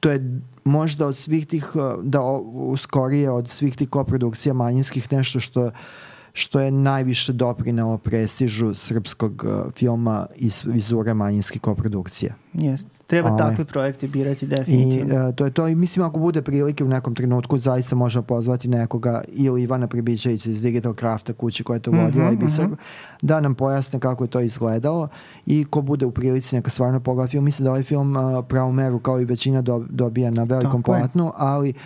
[0.00, 2.20] to je možda od svih tih, uh, da
[2.52, 5.70] uskorije od svih tih koprodukcija manjinskih nešto što
[6.32, 12.34] što je najviše doprinelo prestižu srpskog uh, filma iz vizure manjinske koprodukcije.
[12.52, 12.90] Jeste.
[13.06, 15.14] Treba Ale, takve projekte birati definitivno.
[15.14, 18.22] I, uh, to je to i mislim ako bude prilike u nekom trenutku zaista možemo
[18.22, 22.42] pozvati nekoga ili Ivana Pribićevića iz Digital Crafta kuće koja je to vodila mm -hmm,
[22.42, 22.76] i Bisar, mm -hmm.
[23.22, 25.08] da nam pojasne kako je to izgledalo
[25.46, 27.44] i ko bude u prilici neka stvarno pogleda film.
[27.44, 31.32] Mislim da ovaj film uh, pravu meru kao i većina do, dobija na velikom platnu,
[31.34, 31.76] ali uh,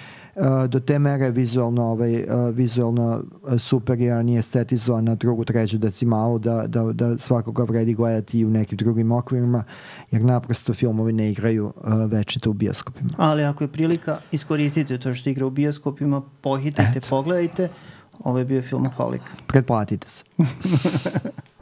[0.68, 3.24] do te mere vizualno, ovaj, uh, vizualno
[3.58, 8.44] super jer nije estetizovan na drugu, treću decimalu da, da, da svakoga vredi gledati i
[8.44, 9.64] u nekim drugim okvirima
[10.10, 11.72] jer naprosto filmovi ne igraju
[12.10, 13.10] večito u bioskopima.
[13.16, 17.06] Ali ako je prilika, iskoristite to što igra u bioskopima, pohitajte, Eto.
[17.10, 17.68] pogledajte.
[18.18, 19.22] Ovo je bio filmoholik.
[19.46, 20.24] Pretplatite se.